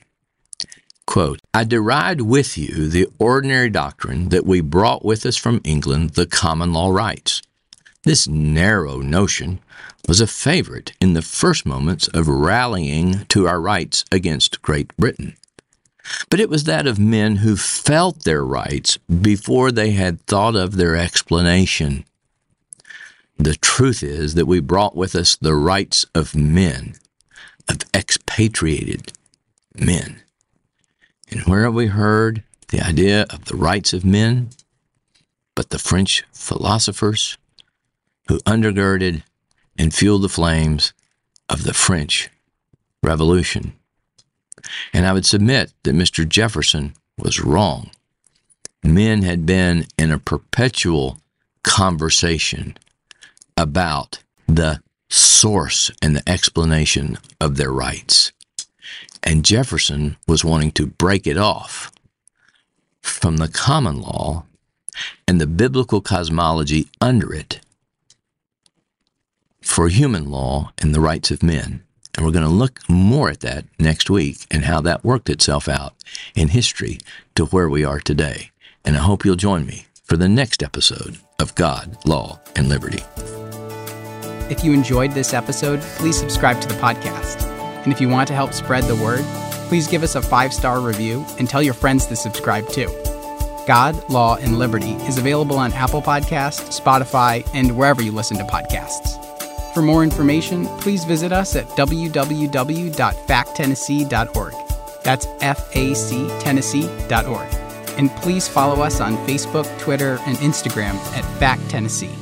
Quote, 1.05 1.39
I 1.53 1.63
deride 1.63 2.21
with 2.21 2.57
you 2.57 2.87
the 2.87 3.07
ordinary 3.19 3.69
doctrine 3.69 4.29
that 4.29 4.45
we 4.45 4.61
brought 4.61 5.05
with 5.05 5.25
us 5.25 5.37
from 5.37 5.61
England 5.63 6.11
the 6.11 6.25
common 6.25 6.73
law 6.73 6.89
rights. 6.89 7.41
This 8.03 8.27
narrow 8.27 8.99
notion 8.99 9.59
was 10.07 10.19
a 10.19 10.27
favorite 10.27 10.93
in 10.99 11.13
the 11.13 11.21
first 11.21 11.65
moments 11.65 12.07
of 12.09 12.27
rallying 12.27 13.25
to 13.27 13.47
our 13.47 13.61
rights 13.61 14.03
against 14.11 14.61
Great 14.61 14.95
Britain. 14.97 15.35
But 16.29 16.39
it 16.39 16.49
was 16.49 16.65
that 16.65 16.85
of 16.87 16.99
men 16.99 17.37
who 17.37 17.55
felt 17.55 18.23
their 18.23 18.43
rights 18.43 18.97
before 18.97 19.71
they 19.71 19.91
had 19.91 20.25
thought 20.25 20.55
of 20.55 20.75
their 20.75 20.97
explanation. 20.97 22.05
The 23.37 23.55
truth 23.55 24.03
is 24.03 24.35
that 24.35 24.45
we 24.45 24.59
brought 24.59 24.95
with 24.95 25.15
us 25.15 25.35
the 25.35 25.55
rights 25.55 26.05
of 26.13 26.35
men, 26.35 26.95
of 27.69 27.79
expatriated 27.93 29.13
men. 29.75 30.21
And 31.33 31.41
where 31.45 31.63
have 31.63 31.73
we 31.73 31.87
heard 31.87 32.43
the 32.67 32.79
idea 32.79 33.25
of 33.31 33.45
the 33.45 33.55
rights 33.55 33.91
of 33.91 34.05
men? 34.05 34.49
But 35.55 35.71
the 35.71 35.79
French 35.79 36.23
philosophers 36.31 37.39
who 38.27 38.37
undergirded 38.41 39.23
and 39.77 39.93
fueled 39.93 40.21
the 40.21 40.29
flames 40.29 40.93
of 41.49 41.63
the 41.63 41.73
French 41.73 42.29
Revolution. 43.01 43.73
And 44.93 45.07
I 45.07 45.13
would 45.13 45.25
submit 45.25 45.73
that 45.83 45.95
Mr. 45.95 46.27
Jefferson 46.27 46.93
was 47.17 47.41
wrong. 47.41 47.89
Men 48.83 49.23
had 49.23 49.45
been 49.45 49.87
in 49.97 50.11
a 50.11 50.19
perpetual 50.19 51.17
conversation 51.63 52.77
about 53.57 54.19
the 54.47 54.81
source 55.09 55.89
and 56.01 56.15
the 56.15 56.29
explanation 56.29 57.17
of 57.41 57.57
their 57.57 57.71
rights. 57.71 58.31
And 59.23 59.45
Jefferson 59.45 60.17
was 60.27 60.43
wanting 60.43 60.71
to 60.73 60.85
break 60.85 61.25
it 61.25 61.37
off 61.37 61.91
from 63.01 63.37
the 63.37 63.47
common 63.47 64.01
law 64.01 64.45
and 65.27 65.39
the 65.39 65.47
biblical 65.47 66.01
cosmology 66.01 66.87
under 67.01 67.33
it 67.33 67.59
for 69.61 69.87
human 69.87 70.29
law 70.29 70.71
and 70.77 70.93
the 70.93 70.99
rights 70.99 71.31
of 71.31 71.41
men. 71.41 71.83
And 72.15 72.25
we're 72.25 72.31
going 72.31 72.45
to 72.45 72.49
look 72.49 72.81
more 72.87 73.29
at 73.29 73.39
that 73.39 73.65
next 73.79 74.09
week 74.09 74.45
and 74.51 74.65
how 74.65 74.81
that 74.81 75.03
worked 75.03 75.29
itself 75.29 75.67
out 75.67 75.95
in 76.35 76.49
history 76.49 76.99
to 77.35 77.45
where 77.45 77.69
we 77.69 77.83
are 77.83 77.99
today. 77.99 78.51
And 78.85 78.95
I 78.95 78.99
hope 78.99 79.25
you'll 79.25 79.35
join 79.35 79.65
me 79.65 79.87
for 80.03 80.17
the 80.17 80.29
next 80.29 80.61
episode 80.61 81.17
of 81.39 81.55
God, 81.55 81.97
Law, 82.05 82.39
and 82.55 82.69
Liberty. 82.69 83.03
If 84.51 84.63
you 84.63 84.73
enjoyed 84.73 85.13
this 85.13 85.33
episode, 85.33 85.81
please 85.97 86.19
subscribe 86.19 86.61
to 86.61 86.67
the 86.67 86.75
podcast. 86.75 87.42
And 87.83 87.93
if 87.93 88.01
you 88.01 88.09
want 88.09 88.27
to 88.29 88.33
help 88.33 88.53
spread 88.53 88.85
the 88.85 88.95
word, 88.95 89.23
please 89.67 89.87
give 89.87 90.01
us 90.03 90.15
a 90.15 90.21
five 90.21 90.53
star 90.53 90.79
review 90.79 91.25
and 91.39 91.49
tell 91.49 91.61
your 91.61 91.73
friends 91.73 92.05
to 92.07 92.15
subscribe 92.15 92.69
too. 92.69 92.87
God, 93.65 94.09
Law, 94.09 94.35
and 94.37 94.57
Liberty 94.59 94.91
is 95.07 95.17
available 95.17 95.57
on 95.57 95.73
Apple 95.73 96.01
Podcasts, 96.01 96.79
Spotify, 96.79 97.45
and 97.53 97.77
wherever 97.77 98.01
you 98.01 98.11
listen 98.11 98.37
to 98.37 98.43
podcasts. 98.43 99.19
For 99.73 99.81
more 99.81 100.03
information, 100.03 100.65
please 100.79 101.05
visit 101.05 101.31
us 101.31 101.55
at 101.55 101.65
www.factennessee.org. 101.69 104.53
That's 105.03 105.27
F 105.41 105.75
A 105.75 105.95
C 105.95 106.27
Tennessee.org. 106.39 107.53
And 107.97 108.09
please 108.17 108.47
follow 108.47 108.81
us 108.81 109.01
on 109.01 109.17
Facebook, 109.27 109.67
Twitter, 109.79 110.19
and 110.25 110.37
Instagram 110.37 110.95
at 111.15 111.23
Fact 111.39 111.67
Tennessee. 111.69 112.15